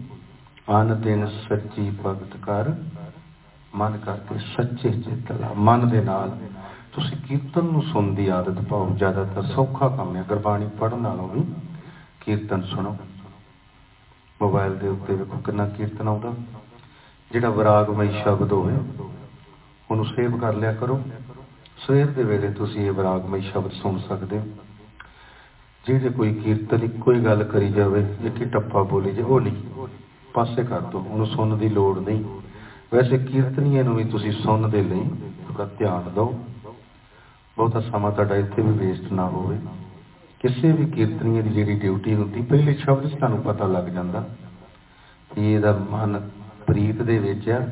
[0.82, 2.72] ਅਨ ਦਿਨ ਸੱਚੀ ਭਗਤ ਕਰ,
[3.76, 6.38] ਮਨ ਕਰਕੇ ਸੱਚੇ ਚਿੱਤ ਲਾ, ਮਨ ਦੇ ਨਾਲ।
[6.92, 11.44] ਤੁਸੀਂ ਕੀਰਤਨ ਨੂੰ ਸੁਣਨ ਦੀ ਆਦਤ ਪਾਓ, ਜ਼ਿਆਦਾਤਰ ਸੌਖਾ ਕੰਮ ਹੈ। ਗੁਰਬਾਣੀ ਪੜਨ ਨਾਲੋਂ ਵੀ
[12.22, 12.98] ਕੀਰਤਨ ਸੁਣੋ।
[14.42, 16.34] ਮੋਬਾਈਲ ਦੇ ਉੱਤੇ ਵੇਖੋ ਕਿੰਨਾ ਕੀਰਤਨ ਆਉਂਦਾ।
[17.32, 18.78] ਜਿਹੜਾ ਵਿਰਾਗਮਈ ਸ਼ਬਦ ਹੋਵੇ,
[19.92, 21.02] ਉਹਨੂੰ ਸੇਵ ਕਰ ਲਿਆ ਕਰੋ।
[21.88, 24.44] ਸਵੇਰ ਦੇ ਵੇਲੇ ਤੁਸੀਂ ਇਹ ਵਿਰਾਗਮਈ ਸ਼ਬਦ ਸੁਣ ਸਕਦੇ ਹੋ।
[25.86, 29.88] ਜਿਹੜੇ ਕੋਈ ਕੀਰਤਨ ਇੱਕੋ ਗੱਲ ਕਰੀ ਜਾਵੇ ਇੱਕ ਟੱਪਾ ਬੋਲੀ ਜੇ ਉਹ ਨਹੀਂ।
[30.34, 32.24] ਪਾਸੇ ਕਰ ਦੋ ਉਹਨੂੰ ਸੁਣਨ ਦੀ ਲੋੜ ਨਹੀਂ।
[32.94, 35.10] ਵੈਸੇ ਕੀਰਤਨੀਏ ਨੂੰ ਵੀ ਤੁਸੀਂ ਸੁਣਨ ਦੇ ਲਈ
[35.48, 36.44] ਥੋੜਾ ਧਿਆਨ ਦਿਓ।
[37.58, 39.60] ਬਹੁਤਾ ਸਮਾਂ ਤੁਹਾਡਾ ਇੱਥੇ ਵੀ ਵੇਸਟ ਨਾ ਹੋਵੇ।
[40.40, 44.30] ਕਿਸੇ ਵੀ ਕੀਰਤਨੀਏ ਦੀ ਜਿਹੜੀ ਡਿਊਟੀ ਹੁੰਦੀ, ਪਹਿਲੇ ਸ਼ਬਦ ਤੁਹਾਨੂੰ ਪਤਾ ਲੱਗ ਜਾਂਦਾ
[45.36, 46.30] ਕਿ ਇਹਦਾ ਮਨ
[46.68, 47.68] ਪ੍ਰੀਤ ਦੇ ਵਿੱਚ ਆ।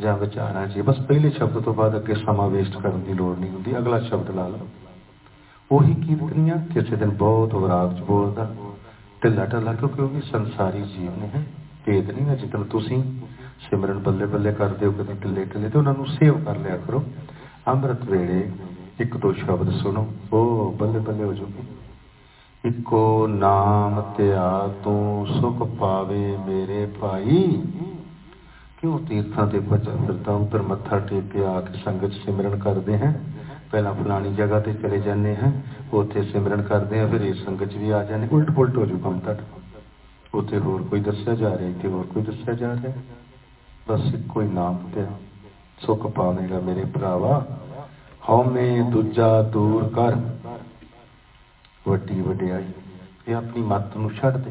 [0.00, 3.50] ਜਾਂ ਵਿਚਾਰਾਂ 'ਚ ਬਸ ਪਹਿਲੇ ਸ਼ਬਦ ਤੋਂ ਬਾਅਦ ਅੱਗੇ ਸਮਾਂ ਵੇਸਟ ਕਰਨ ਦੀ ਲੋੜ ਨਹੀਂ
[3.50, 4.68] ਹੁੰਦੀ। ਅਗਲਾ ਸ਼ਬਦ ਲਾ ਲਓ।
[5.72, 8.54] ਉਹੀ ਕੀਰਤਨੀਆ ਕਿਸੇ ਦਿਨ ਬਹੁਤ ਵਿਰਾਗ 'ਚ ਬੋਲਦਾ।
[9.22, 11.44] ਢਿੱਲਾ ਢੱਲਾ, ਕਿਉਂਕਿ ਉਹ ਵੀ ਸੰਸਾਰੀ ਜੀਵ ਨੇ ਹੈ।
[11.86, 13.02] ਭੇਦ ਨਹੀਂ ਹੈ, ਜਿੱਦਣ ਤੁਸੀਂ
[13.70, 17.04] ਸਿਮਰਨ ਬੱਲੇ ਬੱਲੇ ਕਰਦੇ ਹੋ, ਕਦੇ ਢਿੱਲੇ ਢਿੱਲੇ, ਤੇ ਉਹਨਾਂ ਨੂੰ ਸੇਵ ਕਰ ਲਿਆ ਕਰੋ।
[17.68, 18.50] ਅੰਮ੍ਰਿਤ ਵੇਲੇ
[19.00, 21.62] ਇੱਕ ਦੋ ਸ਼ਬਦ ਸੁਣੋ। ਉਹ ਬੱਲੇ ਬੱਲੇ ਹੋ ਜੂਗੀ
[22.64, 27.62] ਇੱਕੋ ਨਾਮ ਧਿਆ ਤੂੰ ਸੁਖ ਪਾਵੇ ਮੇਰੇ ਭਾਈ।
[28.84, 33.12] ਕਿਉਂ ਤੀਰਥਾਂ ਤੇ ਭਜਨ ਫਿਰਦਾ ਉਧਰ ਮੱਥਾ ਟੇਕ ਕੇ ਆ ਕੇ ਸੰਗਤ ਸਿਮਰਨ ਕਰਦੇ हैं
[33.70, 35.52] ਪਹਿਲਾਂ ਫਲਾਣੀ ਜਗ੍ਹਾ ਤੇ ਚਲੇ ਜਾਂਦੇ ਹਾਂ,
[35.92, 38.98] ਉੱਥੇ ਸਿਮਰਨ ਕਰਦੇ ਆ ਫਿਰ ਇਸ ਸੰਗਤ 'ਚ ਵੀ ਆ ਜਾਂਦੇ ਉਲਟ ਪੁਲਟ ਹੋ ਜੂ
[38.98, 39.42] ਕੰਮ ਤੁਹਾਡਾ।
[40.34, 42.92] ਉੱਥੇ ਹੋਰ ਕੋਈ ਦੱਸਿਆ ਜਾ ਰਿਹਾ, ਇੱਥੇ ਹੋਰ ਕੋਈ ਦੱਸਿਆ ਜਾ ਰਿਹਾ?
[43.88, 45.06] ਬਸ ਇੱਕੋ ਹੀ ਨਾਮ ਤੇ
[45.86, 47.46] ਸੁਖ ਪਾਵੇਗਾ ਮੇਰੇ ਭਰਾਵਾ।
[48.28, 50.16] ਹਉਮੈ ਦੂਜਾ ਦੂਰ ਕਰ।
[51.88, 52.68] ਵੱਡੀ ਵਡਿਆਈ,
[53.28, 54.50] ਇਹ ਆਪਣੀ ਮੱਤ ਨੂੰ ਛੱਡ ਦੇ।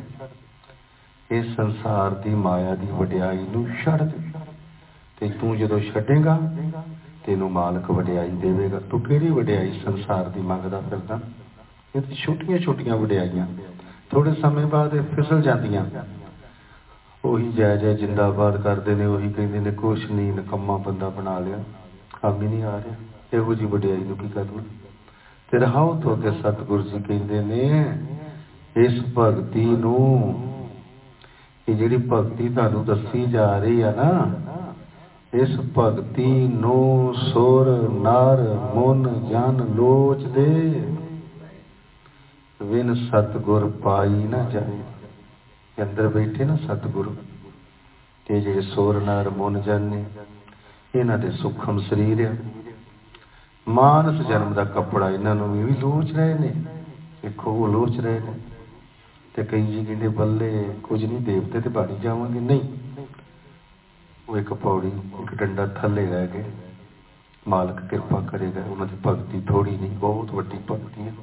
[1.34, 4.39] ਇਸ ਸੰਸਾਰ ਦੀ ਮਾਇਆ ਦੀ ਵਡਿਆਈ ਨੂੰ ਛੱਡ ਦੇ।
[5.19, 6.39] ਤੇ ਤੂੰ ਜਦੋਂ ਛੱਡੇਗਾ,
[7.25, 11.19] ਤੈਨੂੰ ਮਾਲਕ ਵਡਿਆਈ ਦੇਵੇਗਾ। ਤੂੰ ਕਿਹੜੀ ਵਡਿਆਈ ਸੰਸਾਰ ਦੀ ਮੰਗਦਾ ਫਿਰਦਾ?
[11.95, 13.47] ਇਹ ਤੇ ਛੋਟੀਆਂ ਛੋਟੀਆਂ ਵਡਿਆਈਆਂ।
[14.11, 15.86] ਥੋੜੇ ਸਮੇਂ ਬਾਅਦ ਇਹ ਫਿਸਲ ਜਾਂਦੀਆਂ।
[17.25, 21.63] ਉਹੀ ਜੈ ਜੈ ਜਿੰਦਾਬਾਦ ਕਰਦੇ ਨੇ, ਉਹੀ ਕਹਿੰਦੇ ਨੇ, ਕੁਛ ਨਹੀਂ, ਨਕੰਮਾ ਬੰਦਾ ਬਣਾ ਲਿਆ।
[22.21, 22.95] ਕੰਮ ਹੀ ਨਹੀਂ ਆ ਰਿਹਾ।
[23.34, 24.63] ਇਹੋ ਜੀ ਵਡਿਆਈ ਨੂੰ ਕੀ ਕਰਨਾ?
[25.51, 27.86] ਤੇ ਰਹਾਉ ਤੋਂ ਅੱਗੇ ਸਤਿਗੁਰੂ ਜੀ ਕਹਿੰਦੇ ਨੇ,
[28.77, 30.39] ਇਸ ਭਗਤੀ ਨੂੰ
[31.70, 34.32] ਇਹ ਜਿਹੜੀ ਭਗਤੀ ਤੁਹਾਨੂੰ ਦੱਸੀ ਜਾ ਰਹੀ ਆ ਨਾ,
[35.34, 38.41] ਇਸ ਭਗਤੀ ਨੂੰ ਸੁਰ, ਨਰ,
[38.76, 40.47] ਮਨ, ਜਨ, ਲੋਚ ਦੇ
[42.64, 44.82] ਵਿਨ ਸਤਗੁਰ ਪਾਈ ਨਾ ਜਾਏ।
[45.82, 47.16] ਅੰਦਰ ਬੈਠੇ ਨਾ ਸਤਗੁਰੂ
[48.26, 50.03] ਤੇ ਜਿਹੜੇ ਸੁਰ, ਨਰ, ਮਨ, ਜਨ ਨੇ,
[50.95, 52.36] ਇਹਨਾਂ ਦੇ ਸੁਖਮ ਸਰੀਰ ਆ।
[53.68, 56.53] ਮਾਨਸ ਜਨਮ ਦਾ ਕੱਪੜਾ ਇਹਨਾਂ ਨੂੰ ਵੀ ਲੋਚ ਰਹੇ ਨੇ।
[57.22, 58.34] ਦੇਖੋ ਉਹ ਲੋਚ ਰਹੇ ਨੇ।
[59.34, 62.61] ਤੇ ਕਈ ਜੀ ਕਹਿੰਦੇ ਬੱਲੇ, ਕੁਝ ਨਹੀਂ ਦੇਵਤੇ ਤੇ ਬਾਣੀ ਜਾਵਾਂਗੇ। ਨਹੀਂ।
[64.29, 66.43] ਉਹ ਇੱਕ ਪੌੜੀ, ਇੱਕ ਡੰਡਾ ਥੱਲੇ ਰਹਿ ਗਏ।
[67.47, 71.13] ਮਾਲਕ ਕਿਰਪਾ ਕਰੇਗਾ ਉਹਨਾਂ ਦੀ ਭਗਤੀ ਥੋੜੀ ਨਹੀਂ, ਬਹੁਤ ਵੱਡੀ ਭਗਤੀ ਹੈ।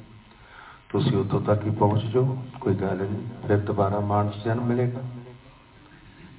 [0.89, 5.01] ਤੁਸੀਂ ਉੱਥੋਂ ਤੱਕ ਹੀ ਪਹੁੰਚ ਜਾਓ, ਕੋਈ ਗੱਲ ਨਹੀਂ। ਫਿਰ ਦੁਬਾਰਾ ਮਾਨਸ ਜਨਮ ਮਿਲੇਗਾ।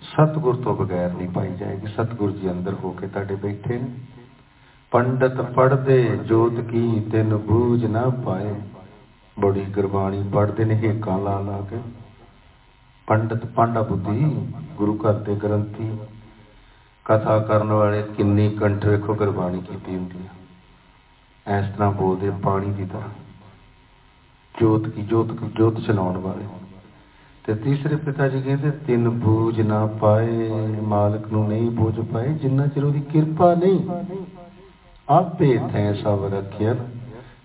[0.02, 3.88] ਸਤਿਗੁਰ ਤੋਂ ਬਗੈਰ ਨਹੀਂ ਪਾਈ ਜਾਏਗੀ। ਸਤਿਗੁਰ ਜੀ ਅੰਦਰ ਹੋ ਕੇ ਤੁਹਾਡੇ ਬੈਠੇ ਨੇ।
[4.90, 8.54] ਪੰਡਤ ਪੜਦੇ ਜੋਤ ਕੀ, ਤਿੰਨ ਬੂਝ ਨਾ ਪਾਏ।
[9.40, 11.76] ਬੜੀ ਗੁਰਬਾਣੀ ਪੜਦੇ ਨੇ ਹੇਕਾਂ ਲਾ ਲਾ ਕੇ।
[13.08, 15.90] ਪੰਡਤ ਪਾਂਡਾ ਬੁੱਧੀ ਗੁਰੂ ਘਰ ਦੇ ਗ੍ਰੰਥੀ।
[17.04, 22.84] ਕਥਾ ਕਰਨ ਵਾਲੇ ਕਿੰਨੀ ਕੰਠ ਵੇਖੋ ਗੁਰਬਾਣੀ ਕੀਤੀ ਹੁੰਦੀ ਹੈ ਇਸ ਤਰ੍ਹਾਂ ਬੋਲਦੇ ਪਾਣੀ ਦੀ
[22.84, 23.08] ਤਰ੍ਹਾਂ।
[24.60, 26.46] ਜੋਤ ਕੀ ਜੋਤ ਜੋਤ ਚਲਾਉਣ ਵਾਲੇ।
[27.44, 30.48] ਤੇ ਤੀਸਰੇ ਪਿਤਾ ਜੀ ਕਹਿੰਦੇ, ਤਿੰਨ ਬੋਝ ਨਾ ਪਾਏ,
[30.82, 33.80] ਮਾਲਕ ਨੂੰ ਨਹੀਂ ਬੋਝ ਪਾਏ, ਜਿੰਨਾ ਚਿਰ ਉਹਦੀ ਕਿਰਪਾ ਨਹੀਂ,
[35.08, 36.74] ਆਪੇ ਥੈ ਸਭ ਰੱਖਿਆ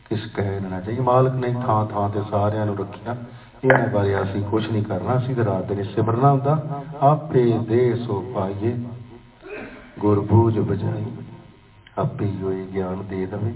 [0.10, 0.99] ਕਿਸ ਕਹਿ ਦੇਣਾ ਚਾਹੀਏ?
[0.99, 3.18] ਮਾਲਕ ਨੇ ਥਾਂ ਥਾਂ ਤੇ ਸਾਰਿਆਂ ਨੂੰ ਰੱਖਿਆ।
[3.64, 8.78] ਇਹਨਾਂ ਬਾਰੇ ਅਸੀਂ ਕੁਝ ਨਹੀਂ ਕਰਨਾ। ਅਸੀਂ ਰਾਤ ਦਿਨ ਸਿਮਰਨਾ ਹੁੰਦਾ। ਆਪੇ ਦੇ ਸੋ ਪਾਈਏ।
[9.99, 11.05] ਗੁਰਬੂਝ ਬਜਾਈ
[11.97, 13.53] ਆਪੇ ਹੋਏ ਗਿਆਨ ਦੇ ਦਵੇ।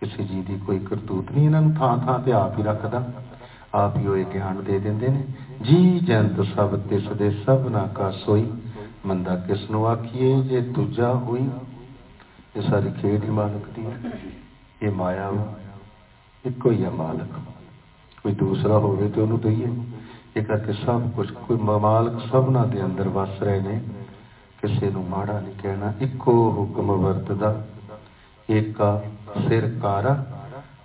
[0.00, 3.12] ਕਿਸੇ ਜੀ ਦੀ ਕੋਈ ਕਰਤੂਤ ਨਹੀਂ। ਇਹਨਾਂ ਨੂੰ ਥਾਂ ਥਾਂ ਤੇ ਆਪ ਹੀ ਰੱਖਦਾ।
[3.74, 5.24] ਆਪ ਹੀ ਹੋਏ ਗਿਆਨ ਦੇ ਦਿੰਦੇ ਨੇ।
[5.62, 8.52] ਜੀ ਜੰਤ ਸਭ ਤਿਸ ਦੇ ਸਭਨਾ ਕਾ ਸੋਈ।
[9.06, 10.42] ਮੰਦਾ ਕਿਸ ਨੂੰ ਆਖੀਏ?
[10.42, 11.48] ਜੇ ਦੂਜਾ ਹੋਈ।
[12.56, 13.86] ਇਹ ਸਾਰੀ ਖੇਡ ਹੀ ਮਾਲਕ ਦੀ
[14.82, 15.30] ਇਹ ਮਾਇਆ
[16.46, 17.38] ਇੱਕੋ ਹੀ ਹੈ ਮਾਲਕ।
[18.22, 19.66] ਕੋਈ ਦੂਸਰਾ ਹੋਵੇ ਤੇ ਉਹਨੂੰ ਦਈਏ।
[20.36, 23.80] ਇਹ ਕਰਕੇ ਸਭ ਕੁਝ ਕੋਈ ਮਾਲਕ ਸਭਨਾ ਦੇ ਅੰਦਰ ਵਸ ਰਹੇ ਨੇ।
[24.62, 27.66] ਕਿਸੇ ਨੂੰ ਮਾੜਾ ਨਹੀਂ ਕਹਿਣਾ। ਇੱਕੋ ਹੁਕਮ ਵਰਤਦਾ।
[28.50, 29.02] ਏਕਾ
[29.48, 30.26] ਸਿਰ ਕਾਰਾ।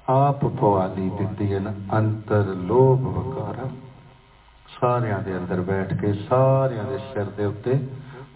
[0.10, 3.70] ਆਪ ਪਵਾਲੀ ਦਿੱਤੀ ਹਨ ਅੰਤਰ ਲੋਭ ਵਕਾਰਾ।
[4.82, 7.88] ਸਾਰਿਆਂ ਦੇ ਅੰਦਰ ਬੈਠ ਕੇ, ਸਾਰਿਆਂ ਦੇ ਸਿਰ ਦੇ ਉੱਤੇ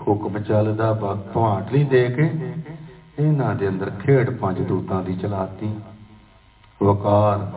[0.07, 0.93] ਹੁਕਮ ਚੱਲਦਾ।
[1.33, 2.53] ਭਾਂਟਲੀ ਦੇ ਕੇ,
[3.19, 5.75] ਇਹਨਾਂ ਦੇ ਅੰਦਰ ਖੇਡ ਪੰਜ ਦੂਤਾਂ ਦੀ ਚਲਾਤੀ।
[6.83, 7.47] ਵਕਾਰ।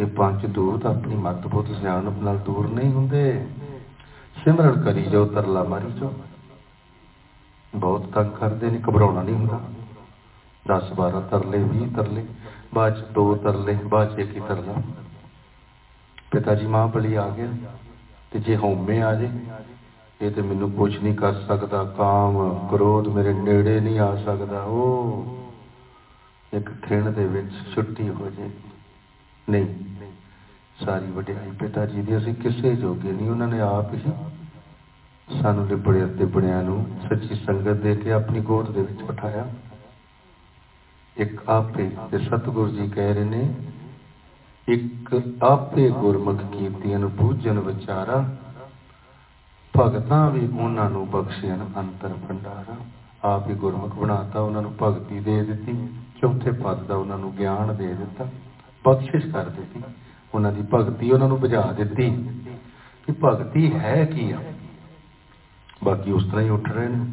[0.00, 3.46] ਇਹ ਪੰਜ ਦੂਤ ਆਪਣੀ ਮੱਤ ਬੁੱਧ ਸਿਆਣਪ ਨਾਲ ਦੂਰ ਨਹੀਂ ਹੁੰਦੇ।
[4.44, 6.12] ਸਿਮਰਨ ਕਰੀ ਜੋ ਤਰਲਾ ਮਾਰੀ ਜੋ
[7.76, 9.60] ਬਹੁਤ ਤੰਗ ਕਰਦੇ ਨੇ, ਘਬਰਾਉਣਾ ਨਹੀਂ ਹੁੰਦਾ।
[10.68, 12.26] 10 12 ਤਰਲੇ 20 ਤਰਲੇ,
[12.74, 14.74] ਬਾਅਦ ਚ ਦੋ ਤਰਲੇ, ਬਾਅਦ ਚ ਇੱਕ ਹੀ ਤਰਲਾ।
[16.30, 17.46] ਪਿਤਾ ਜੀ ਮਾਂ ਬਲੀ ਆ ਗਿਆ
[18.30, 19.30] ਤੇ ਜੇ ਹਉਮੈ ਆ ਜੇ,
[20.20, 25.35] ਇਹ ਤੇ ਮੈਨੂੰ ਕੁਝ ਨਹੀਂ ਕਰ ਸਕਦਾ। ਕਾਮ, ਕ੍ਰੋਧ ਮੇਰੇ ਨੇੜੇ ਨਹੀਂ ਆ ਸਕਦਾ। ਉਹ
[26.56, 28.50] ਇੱਕ ਖਿਣ ਦੇ ਵਿੱਚ ਛੁੱਟੀ ਹੋ ਜੇ।
[29.50, 29.66] ਨਹੀਂ,
[30.84, 34.00] ਸਾਰੀ ਵਡਿਆਈ ਪਿਤਾ ਜੀ ਦੀ, ਅਸੀਂ ਕਿਸੇ ਜੋਗੇ ਨਹੀਂ, ਉਹਨਾਂ ਨੇ ਆਪ ਹੀ
[35.42, 39.46] ਸਾਨੂੰ ਲਿਬੜੇ ਅਤੇ ਬੜਿਆਂ ਨੂੰ ਸੱਚੀ ਸੰਗਤ ਦੇ ਕੇ ਆਪਣੀ ਗੋਦ ਦੇ ਵਿੱਚ ਬਿਠਾਇਆ।
[41.16, 43.54] ਇੱਕ ਆਪੇ ਤੇ ਸਤਿਗੁਰੂ ਜੀ ਕਹਿ ਰਹੇ ਨੇ,
[44.68, 48.36] ਇੱਕ ਆਪੇ ਗੁਰਮੁਖ ਕੀਰਤੀਆਂ ਨੂੰ ਪੂਜਨ ਵਿਚਾਰਾ,
[49.74, 52.76] ਭਗਤਾਂ ਵੀ ਉਹਨਾਂ ਨੂੰ ਬਖਸ਼ਿਆ ਅੰਤਰ ਭੰਡਾਰਾ।
[53.24, 55.88] ਆਪ ਹੀ ਗੁਰਮੁਖ ਬਣਾਤਾ, ਉਹਨਾਂ ਨੂੰ ਭਗਤੀ ਦੇ ਦਿੱਤੀ।
[56.22, 58.28] ਚੌਥੇ ਪਦ ਦਾ ਉਹਨਾਂ ਨੂੰ ਗਿਆਨ ਦੇ ਦਿੱਤਾ,
[58.84, 59.82] ਬਖਸ਼ਿਸ਼ ਕਰ ਦਿੱਤੀ।
[60.34, 62.10] ਉਹਨਾਂ ਦੀ ਭਗਤੀ ਉਹਨਾਂ ਨੂੰ ਬੁਝਾ ਦਿੱਤੀ।
[63.06, 64.42] ਕਿ ਭਗਤੀ ਹੈ ਕੀ ਆ?
[65.84, 67.12] ਬਾਕੀ ਉਸ ਤਰ੍ਹਾਂ ਹੀ ਉੱਠ ਰਹੇ ਨੇ।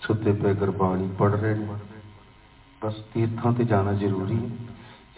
[0.00, 1.68] ਸੁੱਤੇ ਪਏ ਗੁਰਬਾਣੀ ਪੜ ਰਹੇ ਨੇ।
[2.84, 4.50] ਬਸ ਤੀਰਥਾਂ ਤੇ ਜਾਣਾ ਜ਼ਰੂਰੀ ਹੈ।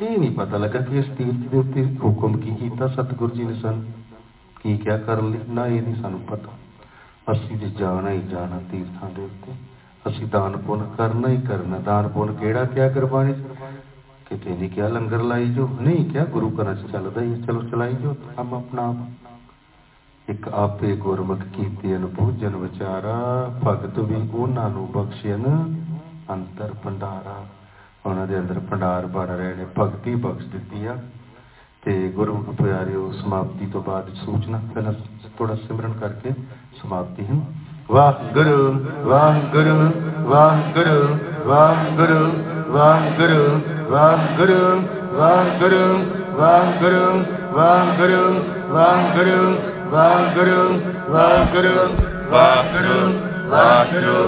[0.07, 3.55] ਇਹ ਨਹੀਂ ਪਤਾ ਲੱਗਾ ਕਿ ਇਸ ਤੀਰਥ ਦੇ ਉੱਤੇ ਹੁਕਮ ਕੀ ਕੀਤਾ ਸਤਿਗੁਰੂ ਜੀ ਨੇ
[3.55, 3.85] ਸਾਨੂੰ।
[4.63, 5.39] ਕੀ ਕਿਆ ਕਰਨ ਲਈ?
[5.49, 6.53] ਨਾ, ਇਹ ਨਹੀਂ ਸਾਨੂੰ ਪਤਾ।
[7.33, 9.53] ਅਸੀਂ ਤੇ ਜਾਣਾ ਹੀ ਜਾਣਾ ਤੀਰਥਾਂ ਦੇ ਉੱਤੇ।
[10.09, 13.35] ਅਸੀਂ ਦਾਨ ਪੁੰਨ ਕਰਨਾ ਹੀ ਕਰਨਾ। ਦਾਨ ਪੁੰਨ ਕਿਹੜਾ ਕਿਆ ਗੁਰਬਾਣੀ
[14.31, 17.95] ਕਿਤੇ ਨਹੀਂ ਕਿਹਾ ਲੰਗਰ ਲਾਈ ਜੋ। ਨਹੀਂ ਕਿਹਾ, ਗੁਰੂ ਘਰਾਂ ਚ ਚੱਲਦਾ ਹੀ ਚਲੋ ਚਲਾਈ
[17.95, 19.07] ਜੋ, ਕੰਮ ਆਪਣਾ
[20.29, 25.75] ਇੱਕ ਆਪੇ ਗੁਰਮੁਖ ਕੀਤੇ ਅਨੁਭੂਜਨ ਵਿਚਾਰਾ। ਭਗਤ ਵੀ ਉਹਨਾਂ ਨੂੰ ਬਖਸ਼ਣ
[26.31, 27.47] ਅੰਤਰ ਭੰਡਾਰਾ।
[28.07, 30.97] ਉਹਨਾਂ ਦੇ ਅੰਦਰ ਭੰਡਾਰ ਬਣ ਰਹੇ ਨੇ। ਭਗਤੀ ਬਖਸ਼ ਦਿੱਤੀ ਆ।
[31.83, 34.93] ਤੇ ਗੁਰਮੁਖ ਪਿਆਰਿਓ, ਸਮਾਪਤੀ ਤੋਂ ਬਾਅਦ ਸੂਚਨਾ, ਪਹਿਲਾਂ
[35.39, 36.31] ਥੋੜਾ ਸਿਮਰਨ ਕਰਕੇ
[36.83, 37.41] ਸਮਾਪਤੀ ਹੈ।
[37.89, 39.93] Wahguru, Wahguru,
[40.25, 41.01] Wahguru,
[41.45, 42.23] Wahguru,
[42.73, 43.45] Wahguru,
[43.93, 44.65] Wahguru,
[45.21, 45.85] Wahguru,
[46.33, 47.05] Wahguru,
[47.53, 48.25] Wahguru,
[48.73, 49.45] Wahguru,
[49.93, 50.65] Wahguru, Wahguru,
[51.13, 51.79] Wahguru,
[52.33, 53.01] Wahguru,
[53.53, 54.19] Wahguru,